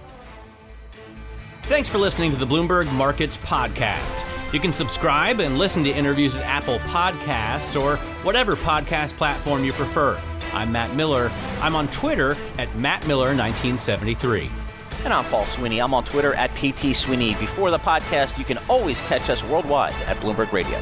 Thanks 1.63 1.89
for 1.89 1.99
listening 1.99 2.31
to 2.31 2.37
the 2.37 2.47
Bloomberg 2.47 2.93
Markets 2.93 3.37
Podcast. 3.39 4.25
You 4.53 4.61
can 4.61 4.73
subscribe 4.73 5.41
and 5.41 5.59
listen 5.59 5.83
to 5.85 5.91
interviews 5.91 6.37
at 6.37 6.43
Apple 6.45 6.79
Podcasts 6.81 7.81
or 7.81 7.97
whatever 8.23 8.55
podcast 8.55 9.15
platform 9.15 9.65
you 9.65 9.73
prefer. 9.73 10.21
I'm 10.53 10.71
Matt 10.71 10.95
Miller. 10.95 11.33
I'm 11.61 11.75
on 11.75 11.89
Twitter 11.89 12.37
at 12.59 12.69
MattMiller1973. 12.71 14.64
And 15.05 15.13
I'm 15.13 15.25
Paul 15.27 15.45
Sweeney. 15.45 15.81
I'm 15.81 15.93
on 15.93 16.05
Twitter 16.05 16.35
at 16.35 16.55
PT 16.57 16.97
Sweeney. 16.97 17.35
Before 17.35 17.71
the 17.71 17.79
podcast, 17.79 18.39
you 18.39 18.45
can 18.45 18.59
always 18.71 19.03
catch 19.03 19.29
us 19.29 19.45
worldwide 19.45 19.93
at 20.07 20.17
Bloomberg 20.17 20.51
Radio. 20.51 20.81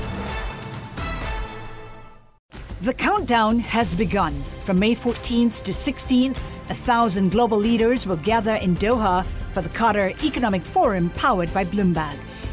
The 2.82 2.94
countdown 2.94 3.58
has 3.58 3.94
begun. 3.94 4.40
From 4.64 4.78
May 4.78 4.94
14th 4.94 5.62
to 5.64 5.72
16th, 5.72 6.37
a 6.68 6.74
thousand 6.74 7.30
global 7.30 7.58
leaders 7.58 8.06
will 8.06 8.16
gather 8.16 8.54
in 8.54 8.76
Doha 8.76 9.26
for 9.52 9.61
the 9.61 9.68
Qatar 9.68 10.20
Economic 10.24 10.64
Forum 10.64 11.11
powered 11.11 11.52
by 11.52 11.64
Bloomberg. 11.64 12.16